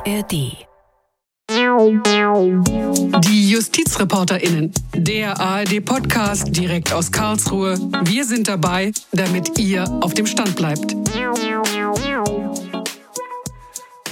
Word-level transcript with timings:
ARD. 0.00 0.66
Die 3.24 3.50
JustizreporterInnen. 3.50 4.72
Der 4.94 5.38
ARD-Podcast 5.38 6.56
direkt 6.56 6.92
aus 6.92 7.12
Karlsruhe. 7.12 7.76
Wir 8.04 8.24
sind 8.24 8.48
dabei, 8.48 8.92
damit 9.12 9.58
ihr 9.58 9.84
auf 10.00 10.14
dem 10.14 10.26
Stand 10.26 10.56
bleibt. 10.56 10.96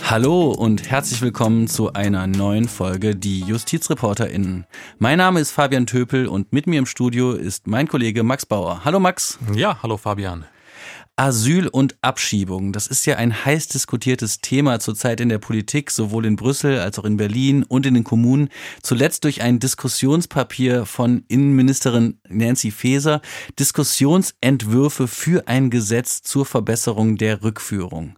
Hallo 0.05 0.51
und 0.51 0.91
herzlich 0.91 1.23
willkommen 1.23 1.69
zu 1.69 1.93
einer 1.95 2.27
neuen 2.27 2.69
Folge 2.69 3.17
Die 3.17 3.41
JustizreporterInnen. 3.41 4.67
Mein 4.99 5.17
Name 5.17 5.41
ist 5.41 5.53
Fabian 5.53 5.87
Töpel 5.87 6.27
und 6.27 6.53
mit 6.53 6.67
mir 6.67 6.79
im 6.81 6.87
Studio 6.87 7.33
ist 7.33 7.67
mein 7.67 7.89
Kollege 7.89 8.23
Max 8.23 8.45
Bauer. 8.45 8.85
Hallo 8.85 9.01
Max. 9.01 9.39
Ja, 9.55 9.79
hallo 9.83 9.97
Fabian. 9.97 10.45
Asyl 11.19 11.67
und 11.67 11.97
Abschiebung, 12.01 12.73
das 12.73 12.87
ist 12.87 13.05
ja 13.05 13.17
ein 13.17 13.45
heiß 13.45 13.67
diskutiertes 13.67 14.41
Thema 14.41 14.79
zurzeit 14.79 15.21
in 15.21 15.29
der 15.29 15.39
Politik, 15.39 15.91
sowohl 15.91 16.25
in 16.25 16.37
Brüssel 16.37 16.79
als 16.79 16.97
auch 16.97 17.05
in 17.05 17.17
Berlin 17.17 17.65
und 17.65 17.87
in 17.87 17.95
den 17.95 18.05
Kommunen. 18.05 18.51
Zuletzt 18.85 19.25
durch 19.25 19.43
ein 19.43 19.59
Diskussionspapier 19.59 20.87
von 20.87 21.25
Innenministerin 21.27 22.21
Nancy 22.29 22.71
Faeser, 22.71 23.21
Diskussionsentwürfe 23.59 25.09
für 25.09 25.49
ein 25.49 25.71
Gesetz 25.71 26.23
zur 26.23 26.47
Verbesserung 26.47 27.17
der 27.17 27.43
Rückführung. 27.43 28.17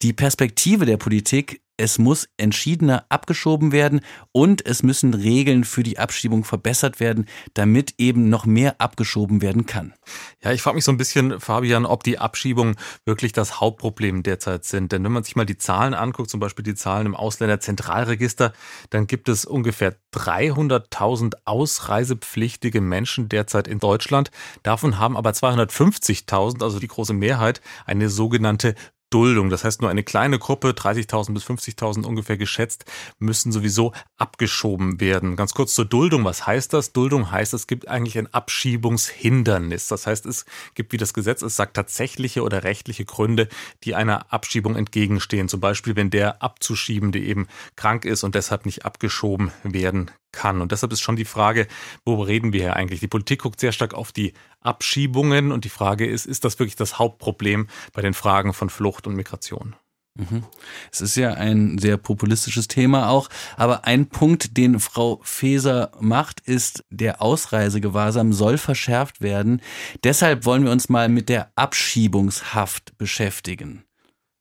Die 0.00 0.14
Perspektive 0.14 0.86
der 0.86 0.96
Politik 0.96 1.60
es 1.78 1.98
muss 1.98 2.28
entschiedener 2.36 3.06
abgeschoben 3.08 3.72
werden 3.72 4.00
und 4.32 4.66
es 4.66 4.82
müssen 4.82 5.14
Regeln 5.14 5.64
für 5.64 5.82
die 5.82 5.98
Abschiebung 5.98 6.44
verbessert 6.44 7.00
werden, 7.00 7.26
damit 7.54 7.94
eben 7.98 8.28
noch 8.28 8.44
mehr 8.44 8.80
abgeschoben 8.80 9.40
werden 9.40 9.64
kann. 9.64 9.94
Ja, 10.42 10.52
ich 10.52 10.60
frage 10.60 10.74
mich 10.74 10.84
so 10.84 10.92
ein 10.92 10.96
bisschen, 10.96 11.40
Fabian, 11.40 11.86
ob 11.86 12.02
die 12.02 12.18
Abschiebungen 12.18 12.76
wirklich 13.04 13.32
das 13.32 13.60
Hauptproblem 13.60 14.22
derzeit 14.24 14.64
sind. 14.64 14.92
Denn 14.92 15.04
wenn 15.04 15.12
man 15.12 15.22
sich 15.22 15.36
mal 15.36 15.46
die 15.46 15.56
Zahlen 15.56 15.94
anguckt, 15.94 16.30
zum 16.30 16.40
Beispiel 16.40 16.64
die 16.64 16.74
Zahlen 16.74 17.06
im 17.06 17.16
Ausländerzentralregister, 17.16 18.52
dann 18.90 19.06
gibt 19.06 19.28
es 19.28 19.44
ungefähr 19.44 19.94
300.000 20.14 21.34
ausreisepflichtige 21.44 22.80
Menschen 22.80 23.28
derzeit 23.28 23.68
in 23.68 23.78
Deutschland. 23.78 24.30
Davon 24.64 24.98
haben 24.98 25.16
aber 25.16 25.30
250.000, 25.30 26.62
also 26.62 26.80
die 26.80 26.88
große 26.88 27.14
Mehrheit, 27.14 27.60
eine 27.86 28.08
sogenannte 28.08 28.74
Duldung. 29.10 29.50
Das 29.50 29.64
heißt, 29.64 29.80
nur 29.80 29.90
eine 29.90 30.02
kleine 30.02 30.38
Gruppe, 30.38 30.70
30.000 30.70 31.34
bis 31.34 31.44
50.000 31.44 32.04
ungefähr 32.04 32.36
geschätzt, 32.36 32.84
müssen 33.18 33.52
sowieso 33.52 33.92
abgeschoben 34.16 35.00
werden. 35.00 35.36
Ganz 35.36 35.54
kurz 35.54 35.74
zur 35.74 35.84
Duldung. 35.84 36.24
Was 36.24 36.46
heißt 36.46 36.72
das? 36.72 36.92
Duldung 36.92 37.30
heißt, 37.30 37.54
es 37.54 37.66
gibt 37.66 37.88
eigentlich 37.88 38.18
ein 38.18 38.32
Abschiebungshindernis. 38.32 39.88
Das 39.88 40.06
heißt, 40.06 40.26
es 40.26 40.44
gibt, 40.74 40.92
wie 40.92 40.98
das 40.98 41.14
Gesetz 41.14 41.42
es 41.42 41.56
sagt, 41.56 41.74
tatsächliche 41.74 42.42
oder 42.42 42.64
rechtliche 42.64 43.04
Gründe, 43.04 43.48
die 43.84 43.94
einer 43.94 44.32
Abschiebung 44.32 44.76
entgegenstehen. 44.76 45.48
Zum 45.48 45.60
Beispiel, 45.60 45.96
wenn 45.96 46.10
der 46.10 46.42
Abzuschiebende 46.42 47.18
eben 47.18 47.46
krank 47.76 48.04
ist 48.04 48.24
und 48.24 48.34
deshalb 48.34 48.66
nicht 48.66 48.84
abgeschoben 48.84 49.52
werden 49.62 50.10
kann. 50.32 50.60
Und 50.60 50.72
deshalb 50.72 50.92
ist 50.92 51.00
schon 51.00 51.16
die 51.16 51.24
Frage, 51.24 51.66
wo 52.04 52.22
reden 52.22 52.52
wir 52.52 52.60
hier 52.60 52.76
eigentlich? 52.76 53.00
Die 53.00 53.08
Politik 53.08 53.42
guckt 53.42 53.60
sehr 53.60 53.72
stark 53.72 53.94
auf 53.94 54.12
die 54.12 54.34
Abschiebungen 54.68 55.50
und 55.50 55.64
die 55.64 55.70
Frage 55.70 56.06
ist, 56.06 56.26
ist 56.26 56.44
das 56.44 56.58
wirklich 56.58 56.76
das 56.76 56.98
Hauptproblem 56.98 57.68
bei 57.92 58.02
den 58.02 58.14
Fragen 58.14 58.52
von 58.52 58.70
Flucht 58.70 59.06
und 59.06 59.16
Migration? 59.16 59.74
Mhm. 60.18 60.44
Es 60.92 61.00
ist 61.00 61.16
ja 61.16 61.34
ein 61.34 61.78
sehr 61.78 61.96
populistisches 61.96 62.68
Thema 62.68 63.08
auch, 63.08 63.28
aber 63.56 63.84
ein 63.84 64.08
Punkt, 64.08 64.56
den 64.56 64.80
Frau 64.80 65.20
Feser 65.22 65.92
macht, 66.00 66.40
ist, 66.40 66.84
der 66.90 67.22
Ausreisegewahrsam 67.22 68.32
soll 68.32 68.58
verschärft 68.58 69.20
werden. 69.20 69.62
Deshalb 70.04 70.44
wollen 70.44 70.64
wir 70.64 70.72
uns 70.72 70.88
mal 70.88 71.08
mit 71.08 71.28
der 71.28 71.52
Abschiebungshaft 71.54 72.98
beschäftigen. 72.98 73.84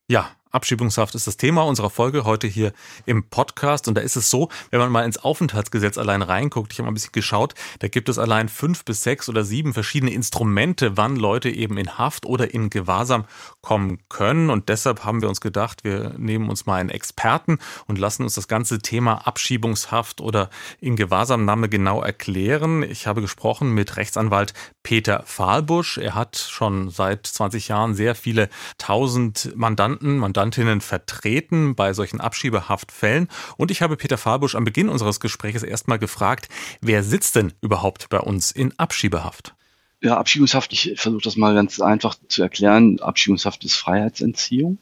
Ja, 0.09 0.31
Abschiebungshaft 0.51 1.15
ist 1.15 1.27
das 1.27 1.37
Thema 1.37 1.63
unserer 1.63 1.89
Folge 1.89 2.23
heute 2.23 2.47
hier 2.47 2.73
im 3.05 3.23
Podcast. 3.29 3.87
Und 3.87 3.95
da 3.95 4.01
ist 4.01 4.15
es 4.15 4.29
so, 4.29 4.49
wenn 4.71 4.79
man 4.79 4.91
mal 4.91 5.05
ins 5.05 5.17
Aufenthaltsgesetz 5.17 5.97
allein 5.97 6.21
reinguckt, 6.21 6.71
ich 6.71 6.79
habe 6.79 6.85
mal 6.85 6.91
ein 6.91 6.93
bisschen 6.93 7.11
geschaut, 7.11 7.53
da 7.79 7.87
gibt 7.87 8.09
es 8.09 8.17
allein 8.17 8.49
fünf 8.49 8.85
bis 8.85 9.03
sechs 9.03 9.29
oder 9.29 9.43
sieben 9.43 9.73
verschiedene 9.73 10.11
Instrumente, 10.11 10.97
wann 10.97 11.15
Leute 11.15 11.49
eben 11.49 11.77
in 11.77 11.97
Haft 11.97 12.25
oder 12.25 12.53
in 12.53 12.69
Gewahrsam 12.69 13.25
kommen 13.61 13.99
können. 14.09 14.49
Und 14.49 14.69
deshalb 14.69 15.03
haben 15.03 15.21
wir 15.21 15.29
uns 15.29 15.41
gedacht, 15.41 15.83
wir 15.83 16.13
nehmen 16.17 16.49
uns 16.49 16.65
mal 16.65 16.75
einen 16.75 16.89
Experten 16.89 17.59
und 17.87 17.99
lassen 17.99 18.23
uns 18.23 18.35
das 18.35 18.47
ganze 18.47 18.79
Thema 18.79 19.27
Abschiebungshaft 19.27 20.21
oder 20.21 20.49
in 20.79 20.95
Gewahrsamnahme 20.95 21.69
genau 21.69 22.01
erklären. 22.01 22.83
Ich 22.83 23.07
habe 23.07 23.21
gesprochen 23.21 23.73
mit 23.73 23.97
Rechtsanwalt 23.97 24.53
Peter 24.83 25.23
Fahlbusch. 25.25 25.97
Er 25.97 26.15
hat 26.15 26.37
schon 26.37 26.89
seit 26.89 27.27
20 27.27 27.67
Jahren 27.67 27.93
sehr 27.93 28.15
viele 28.15 28.49
tausend 28.77 29.51
Mandanten, 29.55 30.17
Mandanten 30.17 30.36
Mandantinnen 30.37 30.81
vertreten 30.81 31.73
bei 31.73 31.93
solchen 31.93 32.21
Abschiebehaftfällen. 32.21 33.27
Und 33.57 33.71
ich 33.71 33.81
habe 33.81 33.97
Peter 33.97 34.19
Fahlbusch 34.19 34.53
am 34.53 34.65
Beginn 34.65 34.87
unseres 34.87 35.19
Gesprächs 35.19 35.63
erstmal 35.63 35.97
gefragt, 35.97 36.47
wer 36.79 37.01
sitzt 37.01 37.35
denn 37.35 37.53
überhaupt 37.61 38.09
bei 38.09 38.19
uns 38.19 38.51
in 38.51 38.71
Abschiebehaft? 38.77 39.55
Ja, 39.99 40.15
Abschiebungshaft, 40.17 40.73
ich 40.73 40.93
versuche 40.95 41.23
das 41.23 41.37
mal 41.37 41.55
ganz 41.55 41.81
einfach 41.81 42.15
zu 42.27 42.43
erklären. 42.43 42.99
Abschiebungshaft 42.99 43.65
ist 43.65 43.77
Freiheitsentziehung. 43.77 44.77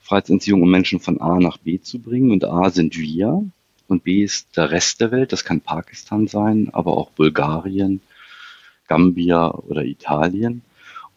Freiheitsentziehung, 0.00 0.62
um 0.62 0.70
Menschen 0.70 1.00
von 1.00 1.20
A 1.20 1.38
nach 1.38 1.58
B 1.58 1.78
zu 1.78 1.98
bringen. 1.98 2.30
Und 2.30 2.46
A 2.46 2.70
sind 2.70 2.96
wir 2.96 3.44
und 3.88 4.04
B 4.04 4.22
ist 4.22 4.56
der 4.56 4.70
Rest 4.70 5.02
der 5.02 5.10
Welt. 5.10 5.32
Das 5.34 5.44
kann 5.44 5.60
Pakistan 5.60 6.28
sein, 6.28 6.70
aber 6.72 6.96
auch 6.96 7.10
Bulgarien, 7.10 8.00
Gambia 8.88 9.50
oder 9.50 9.84
Italien. 9.84 10.62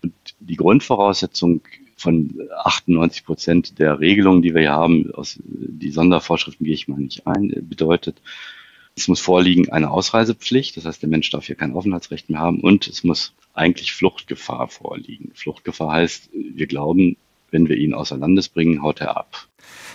Und 0.02 0.14
die 0.42 0.58
Grundvoraussetzung 0.58 1.62
von 1.96 2.50
98 2.64 3.26
Prozent 3.26 3.80
der 3.80 4.00
Regelungen, 4.00 4.42
die 4.42 4.54
wir 4.54 4.62
hier 4.62 4.72
haben, 4.72 5.12
aus 5.14 5.40
die 5.44 5.92
Sondervorschriften 5.92 6.66
gehe 6.66 6.76
ich 6.76 6.88
mal 6.88 7.00
nicht 7.00 7.26
ein, 7.26 7.54
bedeutet, 7.70 8.22
es 8.98 9.08
muss 9.08 9.20
vorliegen 9.20 9.70
eine 9.72 9.92
Ausreisepflicht, 9.92 10.78
das 10.78 10.86
heißt, 10.86 11.02
der 11.02 11.10
Mensch 11.10 11.30
darf 11.30 11.46
hier 11.46 11.56
kein 11.56 11.74
Aufenthaltsrecht 11.74 12.30
mehr 12.30 12.40
haben 12.40 12.62
und 12.62 12.88
es 12.88 13.04
muss 13.04 13.34
eigentlich 13.54 13.94
Fluchtgefahr 13.94 14.68
vorliegen. 14.68 15.32
Fluchtgefahr 15.34 15.92
heißt, 15.92 16.30
wir 16.34 16.68
glauben, 16.68 17.18
wenn 17.52 17.68
wir 17.70 17.78
ihn 17.78 17.94
außer 17.94 18.18
Landes 18.18 18.50
bringen, 18.50 18.82
haut 18.82 19.02
er 19.02 19.18
ab. 19.18 19.48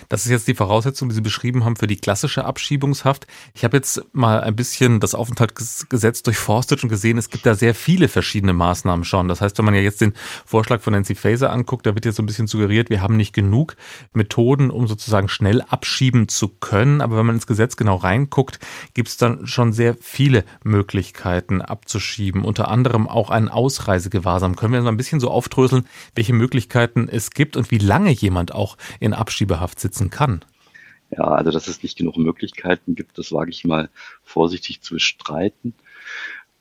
Das 0.09 0.25
ist 0.25 0.31
jetzt 0.31 0.47
die 0.47 0.55
Voraussetzung, 0.55 1.09
die 1.09 1.15
Sie 1.15 1.21
beschrieben 1.21 1.63
haben 1.63 1.75
für 1.75 1.87
die 1.87 1.97
klassische 1.97 2.45
Abschiebungshaft. 2.45 3.27
Ich 3.53 3.63
habe 3.63 3.77
jetzt 3.77 4.01
mal 4.13 4.41
ein 4.41 4.55
bisschen 4.55 4.99
das 4.99 5.15
Aufenthaltsgesetz 5.15 6.23
durchforstet 6.23 6.83
und 6.83 6.89
gesehen, 6.89 7.17
es 7.17 7.29
gibt 7.29 7.45
da 7.45 7.55
sehr 7.55 7.73
viele 7.73 8.07
verschiedene 8.07 8.53
Maßnahmen 8.53 9.05
schon. 9.05 9.27
Das 9.27 9.41
heißt, 9.41 9.57
wenn 9.57 9.65
man 9.65 9.73
ja 9.73 9.81
jetzt 9.81 10.01
den 10.01 10.13
Vorschlag 10.45 10.81
von 10.81 10.93
Nancy 10.93 11.15
Faeser 11.15 11.51
anguckt, 11.51 11.85
da 11.85 11.95
wird 11.95 12.05
jetzt 12.05 12.17
so 12.17 12.23
ein 12.23 12.25
bisschen 12.25 12.47
suggeriert, 12.47 12.89
wir 12.89 13.01
haben 13.01 13.15
nicht 13.15 13.33
genug 13.33 13.75
Methoden, 14.13 14.69
um 14.69 14.87
sozusagen 14.87 15.29
schnell 15.29 15.61
abschieben 15.61 16.27
zu 16.27 16.49
können. 16.49 17.01
Aber 17.01 17.17
wenn 17.17 17.25
man 17.25 17.35
ins 17.35 17.47
Gesetz 17.47 17.77
genau 17.77 17.95
reinguckt, 17.95 18.59
gibt 18.93 19.07
es 19.07 19.17
dann 19.17 19.47
schon 19.47 19.73
sehr 19.73 19.95
viele 19.99 20.43
Möglichkeiten 20.63 21.61
abzuschieben. 21.61 22.43
Unter 22.43 22.67
anderem 22.67 23.07
auch 23.07 23.29
einen 23.29 23.49
Ausreisegewahrsam. 23.49 24.55
Können 24.55 24.73
wir 24.73 24.81
mal 24.81 24.89
ein 24.89 24.97
bisschen 24.97 25.19
so 25.19 25.31
aufdröseln, 25.31 25.87
welche 26.15 26.33
Möglichkeiten 26.33 27.07
es 27.09 27.31
gibt 27.31 27.55
und 27.55 27.71
wie 27.71 27.77
lange 27.77 28.11
jemand 28.11 28.53
auch 28.53 28.77
in 28.99 29.13
Abschiebehaft 29.13 29.60
sitzt? 29.69 29.91
umsetzen 29.91 30.09
kann. 30.09 30.45
Ja, 31.09 31.25
also 31.25 31.51
dass 31.51 31.67
es 31.67 31.83
nicht 31.83 31.97
genug 31.97 32.17
Möglichkeiten 32.17 32.95
gibt, 32.95 33.17
das 33.17 33.33
wage 33.33 33.51
ich 33.51 33.65
mal 33.65 33.89
vorsichtig 34.23 34.81
zu 34.81 34.93
bestreiten 34.93 35.73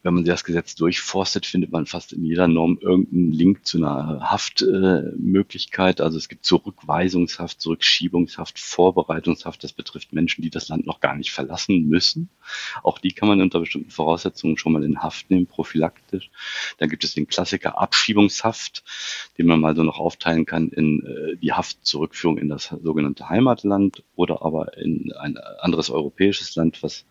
wenn 0.02 0.14
man 0.14 0.24
das 0.24 0.44
Gesetz 0.44 0.74
durchforstet, 0.74 1.44
findet 1.44 1.72
man 1.72 1.84
fast 1.84 2.12
in 2.12 2.24
jeder 2.24 2.48
Norm 2.48 2.78
irgendeinen 2.80 3.32
Link 3.32 3.66
zu 3.66 3.78
einer 3.78 4.20
Haftmöglichkeit. 4.22 6.00
Äh, 6.00 6.02
also 6.02 6.16
es 6.16 6.28
gibt 6.28 6.46
Zurückweisungshaft, 6.46 7.60
Zurückschiebungshaft, 7.60 8.58
Vorbereitungshaft. 8.58 9.62
Das 9.62 9.72
betrifft 9.72 10.12
Menschen, 10.12 10.42
die 10.42 10.50
das 10.50 10.68
Land 10.68 10.86
noch 10.86 11.00
gar 11.00 11.16
nicht 11.16 11.32
verlassen 11.32 11.88
müssen. 11.88 12.30
Auch 12.82 12.98
die 12.98 13.12
kann 13.12 13.28
man 13.28 13.42
unter 13.42 13.60
bestimmten 13.60 13.90
Voraussetzungen 13.90 14.56
schon 14.56 14.72
mal 14.72 14.84
in 14.84 15.02
Haft 15.02 15.30
nehmen, 15.30 15.46
prophylaktisch. 15.46 16.30
Dann 16.78 16.88
gibt 16.88 17.04
es 17.04 17.14
den 17.14 17.26
Klassiker 17.26 17.78
Abschiebungshaft, 17.78 18.82
den 19.36 19.46
man 19.46 19.60
mal 19.60 19.76
so 19.76 19.82
noch 19.82 19.98
aufteilen 19.98 20.46
kann 20.46 20.70
in 20.70 21.04
äh, 21.04 21.36
die 21.36 21.52
Haftzurückführung 21.52 22.38
in 22.38 22.48
das 22.48 22.74
sogenannte 22.82 23.28
Heimatland 23.28 24.02
oder 24.16 24.42
aber 24.42 24.78
in 24.78 25.12
ein 25.12 25.36
anderes 25.36 25.90
europäisches 25.90 26.54
Land, 26.56 26.82
was 26.82 27.04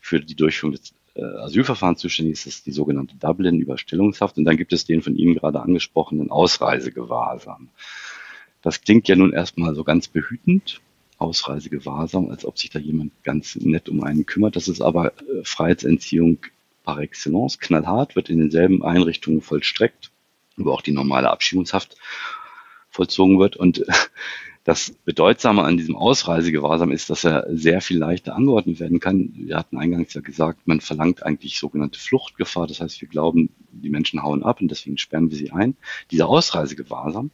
für 0.00 0.20
die 0.20 0.36
Durchführung 0.36 0.72
des 0.72 0.94
Asylverfahren 1.22 1.96
zuständig 1.96 2.34
ist, 2.34 2.46
ist 2.46 2.66
die 2.66 2.72
sogenannte 2.72 3.16
Dublin-Überstellungshaft. 3.16 4.36
Und 4.38 4.44
dann 4.44 4.56
gibt 4.56 4.72
es 4.72 4.84
den 4.84 5.02
von 5.02 5.16
Ihnen 5.16 5.34
gerade 5.34 5.60
angesprochenen 5.60 6.30
Ausreisegewahrsam. 6.30 7.68
Das 8.62 8.80
klingt 8.80 9.08
ja 9.08 9.16
nun 9.16 9.32
erstmal 9.32 9.74
so 9.74 9.84
ganz 9.84 10.08
behütend, 10.08 10.80
Ausreisegewahrsam, 11.18 12.30
als 12.30 12.44
ob 12.44 12.58
sich 12.58 12.70
da 12.70 12.78
jemand 12.78 13.12
ganz 13.22 13.56
nett 13.56 13.88
um 13.88 14.02
einen 14.02 14.26
kümmert. 14.26 14.56
Das 14.56 14.68
ist 14.68 14.80
aber 14.80 15.12
äh, 15.12 15.44
Freiheitsentziehung 15.44 16.38
par 16.82 16.98
excellence, 16.98 17.58
knallhart, 17.58 18.16
wird 18.16 18.28
in 18.28 18.38
denselben 18.38 18.84
Einrichtungen 18.84 19.40
vollstreckt, 19.40 20.10
wo 20.56 20.70
auch 20.70 20.82
die 20.82 20.92
normale 20.92 21.30
Abschiebungshaft 21.30 21.96
vollzogen 22.90 23.38
wird. 23.38 23.56
Und 23.56 23.84
das 24.64 24.92
Bedeutsame 25.04 25.62
an 25.62 25.76
diesem 25.76 25.94
Ausreisegewahrsam 25.94 26.90
ist, 26.90 27.10
dass 27.10 27.24
er 27.24 27.46
sehr 27.50 27.82
viel 27.82 27.98
leichter 27.98 28.34
angeordnet 28.34 28.80
werden 28.80 28.98
kann. 28.98 29.30
Wir 29.34 29.58
hatten 29.58 29.76
eingangs 29.76 30.14
ja 30.14 30.22
gesagt, 30.22 30.66
man 30.66 30.80
verlangt 30.80 31.22
eigentlich 31.22 31.58
sogenannte 31.58 32.00
Fluchtgefahr. 32.00 32.66
Das 32.66 32.80
heißt, 32.80 33.02
wir 33.02 33.08
glauben, 33.08 33.50
die 33.72 33.90
Menschen 33.90 34.22
hauen 34.22 34.42
ab 34.42 34.62
und 34.62 34.70
deswegen 34.70 34.96
sperren 34.96 35.30
wir 35.30 35.36
sie 35.36 35.52
ein. 35.52 35.76
Dieser 36.10 36.28
Ausreisegewahrsam, 36.28 37.30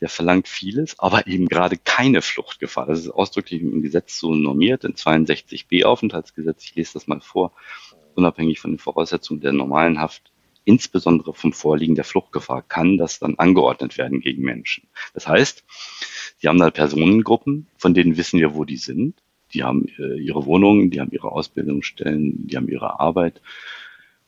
der 0.00 0.08
verlangt 0.08 0.48
vieles, 0.48 0.98
aber 0.98 1.28
eben 1.28 1.46
gerade 1.46 1.76
keine 1.76 2.22
Fluchtgefahr. 2.22 2.86
Das 2.86 2.98
ist 2.98 3.10
ausdrücklich 3.10 3.62
im 3.62 3.80
Gesetz 3.80 4.18
so 4.18 4.34
normiert, 4.34 4.82
in 4.82 4.94
62b 4.94 5.84
Aufenthaltsgesetz. 5.84 6.64
Ich 6.64 6.74
lese 6.74 6.94
das 6.94 7.06
mal 7.06 7.20
vor. 7.20 7.52
Unabhängig 8.16 8.58
von 8.58 8.72
den 8.72 8.78
Voraussetzungen 8.78 9.40
der 9.40 9.52
normalen 9.52 10.00
Haft, 10.00 10.32
insbesondere 10.64 11.34
vom 11.34 11.52
Vorliegen 11.52 11.94
der 11.94 12.04
Fluchtgefahr, 12.04 12.62
kann 12.62 12.98
das 12.98 13.20
dann 13.20 13.38
angeordnet 13.38 13.96
werden 13.96 14.20
gegen 14.20 14.42
Menschen. 14.42 14.88
Das 15.14 15.28
heißt, 15.28 15.64
sie 16.38 16.48
haben 16.48 16.58
da 16.58 16.70
Personengruppen, 16.70 17.66
von 17.76 17.94
denen 17.94 18.16
wissen 18.16 18.40
wir, 18.40 18.54
wo 18.54 18.64
die 18.64 18.76
sind. 18.76 19.14
Die 19.54 19.64
haben 19.64 19.86
äh, 19.98 20.18
ihre 20.18 20.44
Wohnungen, 20.46 20.90
die 20.90 21.00
haben 21.00 21.10
ihre 21.10 21.32
Ausbildungsstellen, 21.32 22.46
die 22.46 22.56
haben 22.56 22.68
ihre 22.68 23.00
Arbeit. 23.00 23.40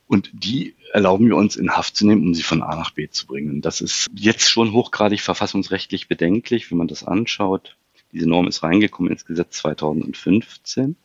Und 0.07 0.31
die 0.33 0.75
erlauben 0.93 1.27
wir 1.27 1.37
uns 1.37 1.55
in 1.55 1.71
Haft 1.71 1.97
zu 1.97 2.07
nehmen, 2.07 2.23
um 2.23 2.35
sie 2.35 2.43
von 2.43 2.62
A 2.62 2.75
nach 2.75 2.91
B 2.91 3.09
zu 3.09 3.27
bringen. 3.27 3.61
Das 3.61 3.81
ist 3.81 4.09
jetzt 4.12 4.51
schon 4.51 4.73
hochgradig 4.73 5.21
verfassungsrechtlich 5.21 6.09
bedenklich, 6.09 6.71
wenn 6.71 6.79
man 6.79 6.89
das 6.89 7.05
anschaut. 7.05 7.77
Diese 8.12 8.29
Norm 8.29 8.49
ist 8.49 8.62
reingekommen 8.65 9.12
ins 9.12 9.25
Gesetz 9.25 9.59
2015. 9.59 10.97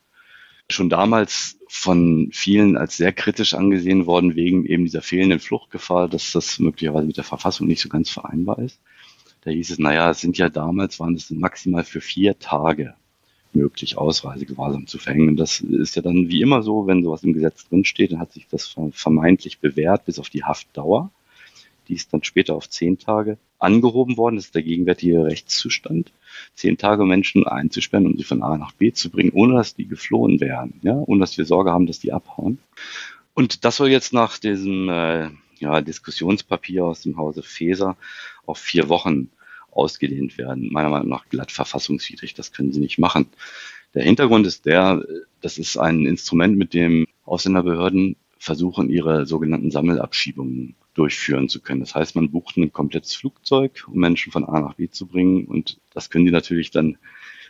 Schon 0.71 0.89
damals 0.89 1.59
von 1.67 2.29
vielen 2.31 2.77
als 2.77 2.97
sehr 2.97 3.13
kritisch 3.13 3.53
angesehen 3.53 4.07
worden 4.07 4.35
wegen 4.35 4.65
eben 4.65 4.85
dieser 4.85 5.03
fehlenden 5.03 5.39
Fluchtgefahr, 5.39 6.09
dass 6.09 6.31
das 6.31 6.57
möglicherweise 6.57 7.05
mit 7.05 7.17
der 7.17 7.23
Verfassung 7.23 7.67
nicht 7.67 7.81
so 7.81 7.89
ganz 7.89 8.09
vereinbar 8.09 8.57
ist. 8.57 8.79
Da 9.45 9.51
hieß 9.51 9.69
es, 9.69 9.79
naja, 9.79 10.09
es 10.09 10.21
sind 10.21 10.39
ja 10.39 10.49
damals, 10.49 10.99
waren 10.99 11.13
es 11.13 11.29
maximal 11.29 11.83
für 11.83 12.01
vier 12.01 12.37
Tage 12.39 12.95
möglich, 13.53 13.97
Ausreisegewahrsam 13.97 14.87
zu 14.87 14.97
verhängen. 14.97 15.37
Das 15.37 15.61
ist 15.61 15.95
ja 15.95 16.01
dann 16.01 16.29
wie 16.29 16.41
immer 16.41 16.63
so, 16.63 16.87
wenn 16.87 17.03
sowas 17.03 17.23
im 17.23 17.33
Gesetz 17.33 17.69
drinsteht, 17.69 18.11
dann 18.11 18.19
hat 18.19 18.33
sich 18.33 18.47
das 18.49 18.75
vermeintlich 18.91 19.59
bewährt 19.59 20.05
bis 20.05 20.17
auf 20.17 20.29
die 20.29 20.43
Haftdauer. 20.43 21.11
Die 21.87 21.93
ist 21.93 22.11
dann 22.11 22.23
später 22.23 22.55
auf 22.55 22.67
zehn 22.67 22.97
Tage 22.97 23.37
angehoben 23.59 24.17
worden. 24.17 24.37
Das 24.37 24.45
ist 24.45 24.55
der 24.55 24.63
gegenwärtige 24.63 25.23
Rechtszustand. 25.23 26.11
Zehn 26.55 26.77
Tage 26.77 27.05
Menschen 27.05 27.45
einzusperren, 27.45 28.07
um 28.07 28.17
sie 28.17 28.23
von 28.23 28.41
A 28.41 28.57
nach 28.57 28.71
B 28.71 28.91
zu 28.91 29.11
bringen, 29.11 29.31
ohne 29.31 29.53
dass 29.53 29.75
die 29.75 29.87
geflohen 29.87 30.39
wären, 30.39 30.73
ja, 30.81 30.95
ohne 30.95 31.19
dass 31.19 31.37
wir 31.37 31.45
Sorge 31.45 31.71
haben, 31.71 31.85
dass 31.85 31.99
die 31.99 32.11
abhauen. 32.11 32.57
Und 33.35 33.63
das 33.63 33.75
soll 33.75 33.89
jetzt 33.89 34.11
nach 34.11 34.39
diesem 34.39 34.89
äh, 34.89 35.29
ja, 35.59 35.81
Diskussionspapier 35.81 36.83
aus 36.83 37.01
dem 37.01 37.17
Hause 37.17 37.43
Feser 37.43 37.95
auf 38.47 38.57
vier 38.57 38.89
Wochen 38.89 39.29
ausgedehnt 39.75 40.37
werden. 40.37 40.71
Meiner 40.71 40.89
Meinung 40.89 41.09
nach 41.09 41.29
glatt 41.29 41.51
verfassungswidrig. 41.51 42.33
Das 42.33 42.51
können 42.51 42.71
sie 42.71 42.79
nicht 42.79 42.97
machen. 42.97 43.27
Der 43.93 44.03
Hintergrund 44.03 44.45
ist 44.47 44.65
der, 44.65 45.03
das 45.41 45.57
ist 45.57 45.77
ein 45.77 46.05
Instrument, 46.05 46.57
mit 46.57 46.73
dem 46.73 47.07
Ausländerbehörden 47.23 48.15
versuchen, 48.37 48.89
ihre 48.89 49.25
sogenannten 49.25 49.71
Sammelabschiebungen 49.71 50.75
durchführen 50.93 51.49
zu 51.49 51.61
können. 51.61 51.79
Das 51.79 51.95
heißt, 51.95 52.15
man 52.15 52.31
bucht 52.31 52.57
ein 52.57 52.71
komplettes 52.71 53.15
Flugzeug, 53.15 53.85
um 53.87 53.99
Menschen 53.99 54.31
von 54.31 54.45
A 54.45 54.59
nach 54.59 54.75
B 54.75 54.89
zu 54.89 55.07
bringen. 55.07 55.45
Und 55.45 55.79
das 55.93 56.09
können 56.09 56.25
die 56.25 56.31
natürlich 56.31 56.71
dann 56.71 56.97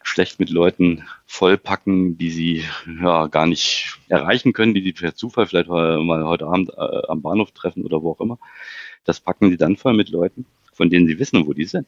schlecht 0.04 0.40
mit 0.40 0.50
Leuten 0.52 1.04
vollpacken, 1.26 2.18
die 2.18 2.30
sie 2.30 2.64
ja 3.02 3.28
gar 3.28 3.48
nicht 3.48 4.00
erreichen 4.08 4.54
können, 4.54 4.74
die 4.74 4.84
sie 4.84 4.94
per 4.94 5.16
Zufall 5.16 5.48
vielleicht 5.48 5.68
mal 5.68 6.24
heute 6.26 6.46
Abend 6.46 6.70
äh, 6.70 7.08
am 7.08 7.22
Bahnhof 7.22 7.52
treffen 7.52 7.84
oder 7.84 8.02
wo 8.04 8.12
auch 8.12 8.22
immer. 8.22 8.38
Das 9.04 9.20
packen 9.20 9.50
sie 9.50 9.58
dann 9.58 9.78
voll 9.78 9.94
mit 9.94 10.10
Leuten, 10.10 10.46
von 10.74 10.90
denen 10.90 11.08
sie 11.08 11.20
wissen, 11.20 11.48
wo 11.48 11.54
die 11.54 11.66
sind. 11.66 11.88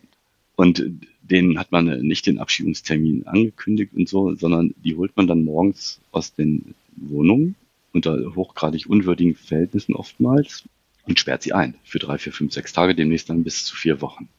Und 0.58 0.84
denen 1.22 1.60
hat 1.60 1.72
man 1.72 2.02
nicht 2.02 2.26
den 2.26 2.40
Abschiebungstermin 2.40 3.28
angekündigt 3.28 3.94
und 3.96 4.10
so, 4.10 4.34
sondern 4.34 4.74
die 4.84 4.96
holt 4.96 5.16
man 5.16 5.28
dann 5.28 5.44
morgens 5.44 6.02
aus 6.12 6.34
den 6.34 6.74
Wohnungen 6.96 7.56
unter 7.94 8.36
hochgradig 8.36 8.88
unwürdigen 8.88 9.36
Verhältnissen 9.36 9.94
oftmals 9.94 10.64
und 11.06 11.20
sperrt 11.20 11.44
sie 11.44 11.54
ein 11.54 11.76
für 11.84 12.00
drei, 12.00 12.18
vier, 12.18 12.34
fünf, 12.34 12.54
sechs 12.54 12.74
Tage, 12.74 12.96
demnächst 12.96 13.30
dann 13.30 13.44
bis 13.44 13.66
zu 13.66 13.76
vier 13.76 14.02
Wochen. 14.02 14.30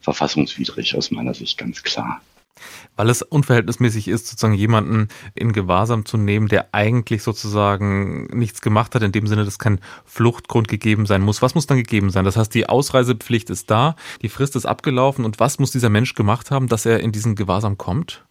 Verfassungswidrig 0.00 0.96
aus 0.96 1.10
meiner 1.10 1.34
Sicht 1.34 1.58
ganz 1.58 1.82
klar. 1.82 2.22
Weil 2.96 3.10
es 3.10 3.22
unverhältnismäßig 3.22 4.08
ist, 4.08 4.26
sozusagen 4.26 4.54
jemanden 4.54 5.08
in 5.34 5.52
Gewahrsam 5.52 6.04
zu 6.04 6.16
nehmen, 6.16 6.48
der 6.48 6.74
eigentlich 6.74 7.22
sozusagen 7.22 8.26
nichts 8.26 8.60
gemacht 8.60 8.94
hat, 8.94 9.02
in 9.02 9.12
dem 9.12 9.26
Sinne, 9.26 9.44
dass 9.44 9.58
kein 9.58 9.80
Fluchtgrund 10.04 10.68
gegeben 10.68 11.06
sein 11.06 11.22
muss. 11.22 11.42
Was 11.42 11.54
muss 11.54 11.66
dann 11.66 11.78
gegeben 11.78 12.10
sein? 12.10 12.24
Das 12.24 12.36
heißt, 12.36 12.54
die 12.54 12.68
Ausreisepflicht 12.68 13.50
ist 13.50 13.70
da, 13.70 13.96
die 14.22 14.28
Frist 14.28 14.56
ist 14.56 14.66
abgelaufen 14.66 15.24
und 15.24 15.40
was 15.40 15.58
muss 15.58 15.72
dieser 15.72 15.90
Mensch 15.90 16.14
gemacht 16.14 16.50
haben, 16.50 16.68
dass 16.68 16.86
er 16.86 17.00
in 17.00 17.12
diesen 17.12 17.34
Gewahrsam 17.34 17.76
kommt? 17.76 18.24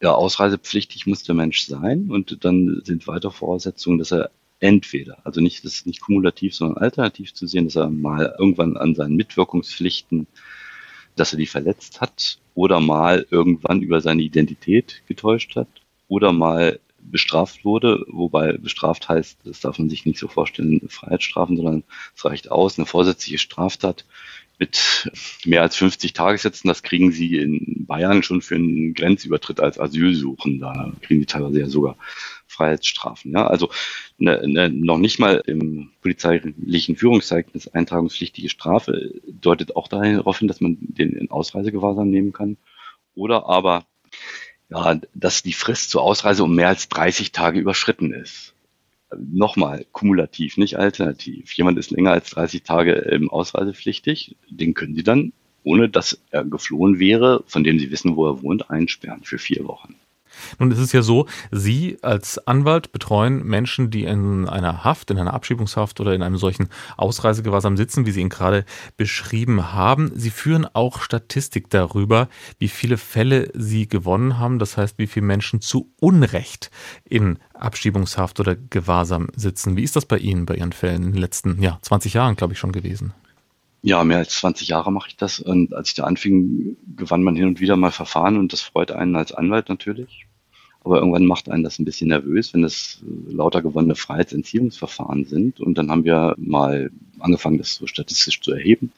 Ja, 0.00 0.12
ausreisepflichtig 0.12 1.06
muss 1.06 1.24
der 1.24 1.34
Mensch 1.34 1.66
sein 1.66 2.08
und 2.10 2.44
dann 2.44 2.82
sind 2.84 3.06
weitere 3.08 3.32
Voraussetzungen, 3.32 3.98
dass 3.98 4.12
er 4.12 4.30
entweder, 4.60 5.18
also 5.24 5.40
nicht, 5.40 5.64
das 5.64 5.74
ist 5.74 5.86
nicht 5.86 6.00
kumulativ, 6.00 6.54
sondern 6.54 6.78
alternativ 6.78 7.34
zu 7.34 7.46
sehen, 7.46 7.64
dass 7.64 7.76
er 7.76 7.90
mal 7.90 8.34
irgendwann 8.38 8.76
an 8.76 8.94
seinen 8.94 9.16
Mitwirkungspflichten 9.16 10.26
dass 11.18 11.32
er 11.32 11.38
die 11.38 11.46
verletzt 11.46 12.00
hat 12.00 12.38
oder 12.54 12.80
mal 12.80 13.26
irgendwann 13.30 13.82
über 13.82 14.00
seine 14.00 14.22
Identität 14.22 15.02
getäuscht 15.06 15.56
hat 15.56 15.68
oder 16.08 16.32
mal 16.32 16.80
bestraft 17.00 17.64
wurde, 17.64 18.04
wobei 18.08 18.52
bestraft 18.52 19.08
heißt, 19.08 19.38
das 19.44 19.60
darf 19.60 19.78
man 19.78 19.88
sich 19.88 20.04
nicht 20.04 20.18
so 20.18 20.28
vorstellen, 20.28 20.88
Freiheitsstrafen, 20.88 21.56
sondern 21.56 21.84
es 22.16 22.24
reicht 22.24 22.50
aus, 22.50 22.78
eine 22.78 22.86
vorsätzliche 22.86 23.38
Straftat 23.38 24.04
mit 24.58 25.08
mehr 25.44 25.62
als 25.62 25.76
50 25.76 26.12
Tagessätzen, 26.12 26.68
das 26.68 26.82
kriegen 26.82 27.12
sie 27.12 27.36
in 27.36 27.86
Bayern 27.86 28.22
schon 28.22 28.42
für 28.42 28.56
einen 28.56 28.92
Grenzübertritt 28.92 29.60
als 29.60 29.78
Asylsuchender, 29.78 30.92
kriegen 31.00 31.20
die 31.20 31.26
teilweise 31.26 31.60
ja 31.60 31.68
sogar 31.68 31.96
Freiheitsstrafen. 32.58 33.32
Ja? 33.32 33.46
Also 33.46 33.70
eine, 34.20 34.40
eine, 34.40 34.68
noch 34.68 34.98
nicht 34.98 35.18
mal 35.18 35.42
im 35.46 35.92
polizeilichen 36.02 36.96
Führungszeugnis 36.96 37.68
eintragungspflichtige 37.68 38.48
Strafe 38.48 39.14
deutet 39.26 39.76
auch 39.76 39.88
darauf 39.88 40.38
hin, 40.38 40.48
dass 40.48 40.60
man 40.60 40.76
den 40.80 41.12
in 41.12 41.30
Ausreisegewahrsam 41.30 42.10
nehmen 42.10 42.32
kann. 42.32 42.56
Oder 43.14 43.46
aber, 43.48 43.86
ja, 44.70 45.00
dass 45.14 45.42
die 45.42 45.52
Frist 45.52 45.90
zur 45.90 46.02
Ausreise 46.02 46.44
um 46.44 46.54
mehr 46.54 46.68
als 46.68 46.88
30 46.88 47.32
Tage 47.32 47.60
überschritten 47.60 48.12
ist. 48.12 48.54
Nochmal, 49.16 49.86
kumulativ, 49.92 50.58
nicht 50.58 50.78
alternativ. 50.78 51.52
Jemand 51.52 51.78
ist 51.78 51.90
länger 51.90 52.12
als 52.12 52.30
30 52.30 52.62
Tage 52.62 53.20
ausreisepflichtig, 53.30 54.36
den 54.50 54.74
können 54.74 54.94
Sie 54.94 55.02
dann, 55.02 55.32
ohne 55.62 55.88
dass 55.88 56.20
er 56.30 56.44
geflohen 56.44 56.98
wäre, 56.98 57.42
von 57.46 57.64
dem 57.64 57.78
Sie 57.78 57.90
wissen, 57.90 58.16
wo 58.16 58.26
er 58.26 58.42
wohnt, 58.42 58.68
einsperren 58.68 59.22
für 59.22 59.38
vier 59.38 59.66
Wochen. 59.66 59.94
Nun 60.58 60.70
ist 60.70 60.78
es 60.78 60.92
ja 60.92 61.02
so, 61.02 61.26
Sie 61.50 61.98
als 62.02 62.38
Anwalt 62.46 62.92
betreuen 62.92 63.44
Menschen, 63.44 63.90
die 63.90 64.04
in 64.04 64.48
einer 64.48 64.84
Haft, 64.84 65.10
in 65.10 65.18
einer 65.18 65.34
Abschiebungshaft 65.34 66.00
oder 66.00 66.14
in 66.14 66.22
einem 66.22 66.36
solchen 66.36 66.68
Ausreisegewahrsam 66.96 67.76
sitzen, 67.76 68.06
wie 68.06 68.10
Sie 68.10 68.20
ihn 68.20 68.28
gerade 68.28 68.64
beschrieben 68.96 69.72
haben. 69.72 70.12
Sie 70.14 70.30
führen 70.30 70.66
auch 70.72 71.00
Statistik 71.02 71.70
darüber, 71.70 72.28
wie 72.58 72.68
viele 72.68 72.96
Fälle 72.96 73.50
Sie 73.54 73.88
gewonnen 73.88 74.38
haben. 74.38 74.58
Das 74.58 74.76
heißt, 74.76 74.98
wie 74.98 75.06
viele 75.06 75.26
Menschen 75.26 75.60
zu 75.60 75.92
Unrecht 76.00 76.70
in 77.04 77.38
Abschiebungshaft 77.54 78.40
oder 78.40 78.56
Gewahrsam 78.56 79.28
sitzen. 79.34 79.76
Wie 79.76 79.82
ist 79.82 79.96
das 79.96 80.06
bei 80.06 80.18
Ihnen, 80.18 80.46
bei 80.46 80.54
Ihren 80.54 80.72
Fällen 80.72 81.02
in 81.02 81.12
den 81.12 81.20
letzten 81.20 81.60
ja, 81.62 81.78
20 81.82 82.14
Jahren, 82.14 82.36
glaube 82.36 82.52
ich, 82.52 82.58
schon 82.58 82.72
gewesen? 82.72 83.12
Ja, 83.82 84.02
mehr 84.02 84.18
als 84.18 84.30
20 84.40 84.68
Jahre 84.68 84.90
mache 84.90 85.08
ich 85.08 85.16
das. 85.16 85.38
Und 85.38 85.72
als 85.72 85.90
ich 85.90 85.94
da 85.94 86.04
anfing, 86.04 86.76
gewann 86.96 87.22
man 87.22 87.36
hin 87.36 87.46
und 87.46 87.60
wieder 87.60 87.76
mal 87.76 87.92
Verfahren 87.92 88.36
und 88.36 88.52
das 88.52 88.60
freut 88.60 88.90
einen 88.90 89.16
als 89.16 89.32
Anwalt 89.32 89.68
natürlich. 89.68 90.26
Aber 90.82 90.98
irgendwann 90.98 91.26
macht 91.26 91.48
einen 91.48 91.64
das 91.64 91.78
ein 91.78 91.84
bisschen 91.84 92.08
nervös, 92.08 92.54
wenn 92.54 92.64
es 92.64 93.02
lauter 93.28 93.62
gewonnene 93.62 93.94
Freiheitsentziehungsverfahren 93.94 95.24
sind. 95.26 95.60
Und 95.60 95.76
dann 95.76 95.90
haben 95.90 96.04
wir 96.04 96.34
mal 96.38 96.90
angefangen, 97.18 97.58
das 97.58 97.74
so 97.74 97.86
statistisch 97.86 98.40
zu 98.40 98.52
erheben. 98.52 98.92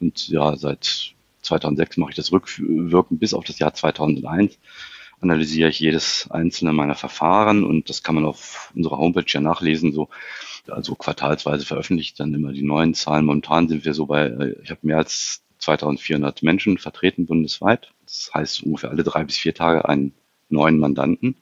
Und 0.00 0.28
ja, 0.28 0.56
seit 0.56 1.14
2006 1.42 1.96
mache 1.96 2.10
ich 2.10 2.16
das 2.16 2.32
rückwirkend 2.32 3.20
bis 3.20 3.34
auf 3.34 3.44
das 3.44 3.58
Jahr 3.58 3.74
2001 3.74 4.58
analysiere 5.20 5.68
ich 5.68 5.80
jedes 5.80 6.30
einzelne 6.30 6.72
meiner 6.72 6.94
Verfahren 6.94 7.64
und 7.64 7.90
das 7.90 8.02
kann 8.02 8.14
man 8.14 8.24
auf 8.24 8.72
unserer 8.74 8.98
Homepage 8.98 9.24
ja 9.26 9.40
nachlesen. 9.40 9.92
So 9.92 10.08
also 10.68 10.94
quartalsweise 10.94 11.64
veröffentlicht 11.64 12.20
dann 12.20 12.34
immer 12.34 12.52
die 12.52 12.62
neuen 12.62 12.94
Zahlen. 12.94 13.24
Momentan 13.24 13.68
sind 13.68 13.84
wir 13.84 13.94
so 13.94 14.06
bei, 14.06 14.26
äh, 14.26 14.56
ich 14.62 14.70
habe 14.70 14.80
mehr 14.82 14.98
als 14.98 15.42
2400 15.58 16.42
Menschen 16.42 16.78
vertreten 16.78 17.26
bundesweit. 17.26 17.92
Das 18.04 18.30
heißt 18.34 18.62
ungefähr 18.62 18.90
alle 18.90 19.04
drei 19.04 19.24
bis 19.24 19.36
vier 19.36 19.54
Tage 19.54 19.88
einen 19.88 20.12
neuen 20.48 20.78
Mandanten. 20.78 21.36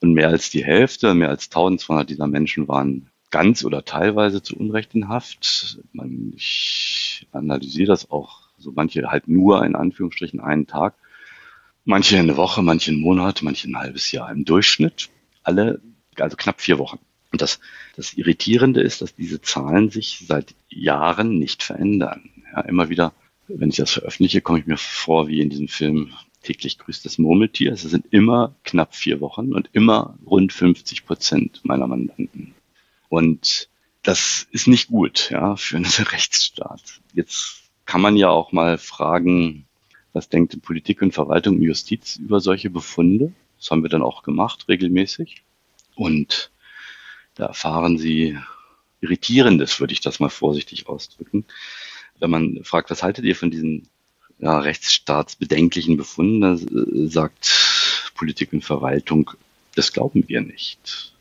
Und 0.00 0.12
mehr 0.12 0.28
als 0.28 0.50
die 0.50 0.64
Hälfte, 0.64 1.14
mehr 1.14 1.30
als 1.30 1.46
1200 1.46 2.08
dieser 2.08 2.26
Menschen 2.26 2.68
waren 2.68 3.10
ganz 3.30 3.64
oder 3.64 3.84
teilweise 3.84 4.42
zu 4.42 4.56
Unrecht 4.56 4.94
in 4.94 5.08
Haft. 5.08 5.78
Ich 6.34 7.26
analysiere 7.32 7.88
das 7.88 8.10
auch, 8.10 8.48
so 8.58 8.72
manche 8.72 9.10
halt 9.10 9.28
nur 9.28 9.64
in 9.64 9.74
Anführungsstrichen 9.74 10.40
einen 10.40 10.66
Tag, 10.66 10.94
manche 11.84 12.18
eine 12.18 12.36
Woche, 12.36 12.62
manche 12.62 12.90
einen 12.90 13.00
Monat, 13.00 13.42
manche 13.42 13.68
ein 13.68 13.78
halbes 13.78 14.12
Jahr 14.12 14.30
im 14.30 14.44
Durchschnitt. 14.44 15.08
Alle, 15.42 15.80
also 16.16 16.36
knapp 16.36 16.60
vier 16.60 16.78
Wochen. 16.78 16.98
Und 17.36 17.42
das, 17.42 17.60
das 17.96 18.14
Irritierende 18.14 18.80
ist, 18.80 19.02
dass 19.02 19.14
diese 19.14 19.42
Zahlen 19.42 19.90
sich 19.90 20.24
seit 20.26 20.54
Jahren 20.70 21.38
nicht 21.38 21.62
verändern. 21.62 22.30
Ja, 22.50 22.62
immer 22.62 22.88
wieder, 22.88 23.12
wenn 23.46 23.68
ich 23.68 23.76
das 23.76 23.90
veröffentliche, 23.90 24.40
komme 24.40 24.60
ich 24.60 24.66
mir 24.66 24.78
vor 24.78 25.28
wie 25.28 25.42
in 25.42 25.50
diesem 25.50 25.68
Film 25.68 26.14
täglich 26.42 26.78
grüßt 26.78 27.04
das 27.04 27.18
Murmeltier. 27.18 27.74
Es 27.74 27.82
sind 27.82 28.06
immer 28.10 28.54
knapp 28.64 28.94
vier 28.94 29.20
Wochen 29.20 29.52
und 29.52 29.68
immer 29.72 30.18
rund 30.24 30.54
50 30.54 31.04
Prozent 31.04 31.60
meiner 31.62 31.86
Mandanten. 31.86 32.54
Und 33.10 33.68
das 34.02 34.46
ist 34.50 34.66
nicht 34.66 34.88
gut, 34.88 35.28
ja, 35.30 35.56
für 35.56 35.76
einen 35.76 35.84
Rechtsstaat. 36.12 37.02
Jetzt 37.12 37.64
kann 37.84 38.00
man 38.00 38.16
ja 38.16 38.30
auch 38.30 38.50
mal 38.50 38.78
fragen, 38.78 39.66
was 40.14 40.30
denkt 40.30 40.62
Politik 40.62 41.02
und 41.02 41.12
Verwaltung 41.12 41.56
und 41.56 41.62
Justiz 41.62 42.16
über 42.16 42.40
solche 42.40 42.70
Befunde? 42.70 43.34
Das 43.58 43.70
haben 43.70 43.82
wir 43.82 43.90
dann 43.90 44.00
auch 44.00 44.22
gemacht, 44.22 44.68
regelmäßig. 44.70 45.42
Und 45.96 46.50
da 47.36 47.46
erfahren 47.46 47.98
sie 47.98 48.38
Irritierendes, 49.00 49.78
würde 49.78 49.92
ich 49.92 50.00
das 50.00 50.20
mal 50.20 50.30
vorsichtig 50.30 50.88
ausdrücken. 50.88 51.44
Wenn 52.18 52.30
man 52.30 52.64
fragt, 52.64 52.90
was 52.90 53.02
haltet 53.02 53.24
ihr 53.24 53.36
von 53.36 53.50
diesen 53.50 53.88
ja, 54.38 54.58
rechtsstaatsbedenklichen 54.58 55.96
Befunden, 55.96 56.40
da 56.40 56.54
äh, 56.54 57.06
sagt 57.06 58.10
Politik 58.14 58.52
und 58.52 58.64
Verwaltung, 58.64 59.30
das 59.74 59.92
glauben 59.92 60.24
wir 60.26 60.40
nicht. 60.40 61.12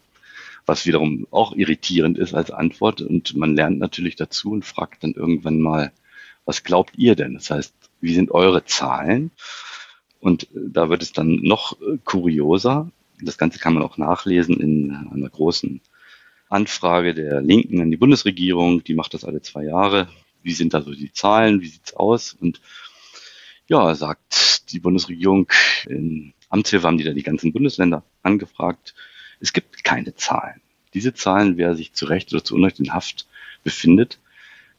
Was 0.66 0.86
wiederum 0.86 1.28
auch 1.32 1.54
irritierend 1.54 2.18
ist 2.18 2.34
als 2.34 2.50
Antwort. 2.50 3.02
Und 3.02 3.36
man 3.36 3.56
lernt 3.56 3.78
natürlich 3.78 4.16
dazu 4.16 4.52
und 4.52 4.66
fragt 4.66 5.04
dann 5.04 5.14
irgendwann 5.14 5.60
mal, 5.60 5.92
was 6.46 6.64
glaubt 6.64 6.94
ihr 6.98 7.16
denn? 7.16 7.34
Das 7.36 7.50
heißt, 7.52 7.74
wie 8.02 8.14
sind 8.14 8.32
eure 8.32 8.66
Zahlen? 8.66 9.32
Und 10.20 10.44
äh, 10.44 10.70
da 10.70 10.90
wird 10.90 11.04
es 11.04 11.12
dann 11.12 11.42
noch 11.42 11.80
äh, 11.82 11.98
kurioser. 12.04 12.90
Das 13.22 13.38
Ganze 13.38 13.60
kann 13.60 13.74
man 13.74 13.84
auch 13.84 13.98
nachlesen 13.98 14.60
in 14.60 14.94
einer 15.12 15.30
großen 15.30 15.82
Anfrage 16.50 17.14
der 17.14 17.42
Linken 17.42 17.82
an 17.82 17.92
die 17.92 17.98
Bundesregierung. 17.98 18.84
Die 18.84 18.94
macht 18.94 19.14
das 19.14 19.26
alle 19.26 19.42
zwei 19.42 19.64
Jahre. 19.64 20.08
Wie 20.44 20.54
sind 20.54 20.74
da 20.74 20.82
so 20.82 20.94
die 20.94 21.12
Zahlen? 21.12 21.62
Wie 21.62 21.68
sieht's 21.68 21.96
aus? 21.96 22.34
Und 22.34 22.62
ja, 23.68 23.96
sagt 23.96 24.72
die 24.72 24.80
Bundesregierung, 24.80 25.52
in 25.88 26.34
Amtshilfe 26.50 26.88
haben 26.88 26.98
die 26.98 27.04
da 27.04 27.14
die 27.14 27.24
ganzen 27.24 27.52
Bundesländer 27.52 28.04
angefragt. 28.22 28.94
Es 29.40 29.54
gibt 29.54 29.84
keine 29.84 30.16
Zahlen. 30.16 30.62
Diese 30.94 31.14
Zahlen, 31.14 31.58
wer 31.58 31.76
sich 31.76 31.94
zu 31.94 32.06
Recht 32.06 32.32
oder 32.34 32.44
zu 32.44 32.56
Unrecht 32.56 32.80
in 32.80 32.94
Haft 32.94 33.28
befindet, 33.64 34.20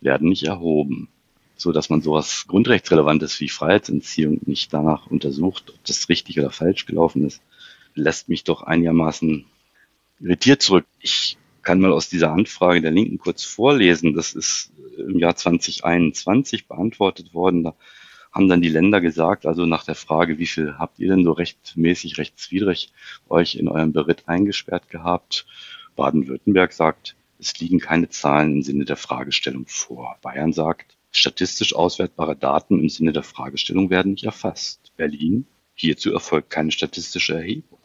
werden 0.01 0.29
nicht 0.29 0.45
erhoben, 0.45 1.09
so 1.57 1.73
dass 1.73 1.91
man 1.91 2.01
sowas 2.01 2.47
Grundrechtsrelevantes 2.47 3.41
wie 3.41 3.49
Freiheitsentziehung 3.49 4.41
nicht 4.47 4.73
danach 4.73 5.07
untersucht, 5.09 5.71
ob 5.71 5.85
das 5.85 6.09
richtig 6.09 6.39
oder 6.39 6.51
falsch 6.51 6.87
gelaufen 6.87 7.27
ist, 7.27 7.43
lässt 7.95 8.29
mich 8.29 8.45
doch 8.45 8.63
einigermaßen 8.63 9.45
irritiert 10.21 10.63
zurück. 10.63 10.87
Ich 11.01 11.37
kann 11.67 11.81
mal 11.81 11.93
aus 11.93 12.09
dieser 12.09 12.31
Anfrage 12.31 12.81
der 12.81 12.93
Linken 12.93 13.19
kurz 13.19 13.43
vorlesen. 13.43 14.15
Das 14.15 14.35
ist 14.35 14.71
im 14.97 15.19
Jahr 15.19 15.35
2021 15.35 16.69
beantwortet 16.69 17.35
worden. 17.35 17.65
Da 17.65 17.75
haben 18.31 18.49
dann 18.49 18.61
die 18.61 18.69
Länder 18.69 19.01
gesagt, 19.01 19.47
also 19.47 19.67
nach 19.67 19.85
der 19.85 19.97
Frage, 19.97 20.39
wie 20.39 20.47
viel 20.47 20.79
habt 20.79 21.01
ihr 21.01 21.09
denn 21.09 21.25
so 21.25 21.33
rechtmäßig, 21.33 22.19
rechtswidrig 22.19 22.93
euch 23.29 23.57
in 23.57 23.67
eurem 23.67 23.93
Beritt 23.93 24.29
eingesperrt 24.29 24.89
gehabt? 24.91 25.45
Baden-Württemberg 25.97 26.73
sagt, 26.73 27.17
es 27.41 27.59
liegen 27.59 27.81
keine 27.81 28.09
Zahlen 28.11 28.53
im 28.53 28.63
Sinne 28.63 28.85
der 28.85 28.97
Fragestellung 28.97 29.67
vor. 29.67 30.19
Bayern 30.23 30.53
sagt, 30.53 30.97
statistisch 31.11 31.75
auswertbare 31.75 32.37
Daten 32.37 32.79
im 32.79 32.89
Sinne 32.89 33.13
der 33.13 33.25
Fragestellung 33.25 33.91
werden 33.91 34.13
nicht 34.13 34.25
erfasst. 34.25 34.93
Berlin, 34.97 35.47
hierzu 35.75 36.13
erfolgt 36.13 36.51
keine 36.51 36.71
statistische 36.71 37.35
Erhebung. 37.35 37.76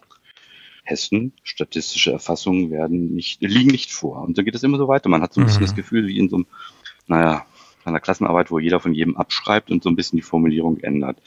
Hessen, 0.91 1.33
statistische 1.43 2.11
Erfassungen 2.11 2.69
werden 2.69 3.15
nicht, 3.15 3.41
liegen 3.41 3.71
nicht 3.71 3.91
vor. 3.91 4.21
Und 4.21 4.35
so 4.35 4.43
geht 4.43 4.55
es 4.55 4.63
immer 4.63 4.77
so 4.77 4.87
weiter. 4.87 5.09
Man 5.09 5.21
hat 5.21 5.33
so 5.33 5.41
ein 5.41 5.45
bisschen 5.45 5.61
mhm. 5.61 5.67
das 5.67 5.75
Gefühl, 5.75 6.07
wie 6.07 6.19
in 6.19 6.29
so 6.29 6.35
einem, 6.37 6.45
naja, 7.07 7.45
einer 7.83 7.99
Klassenarbeit, 7.99 8.51
wo 8.51 8.59
jeder 8.59 8.79
von 8.79 8.93
jedem 8.93 9.17
abschreibt 9.17 9.71
und 9.71 9.81
so 9.81 9.89
ein 9.89 9.95
bisschen 9.95 10.17
die 10.17 10.23
Formulierung 10.23 10.77
ändert 10.77 11.21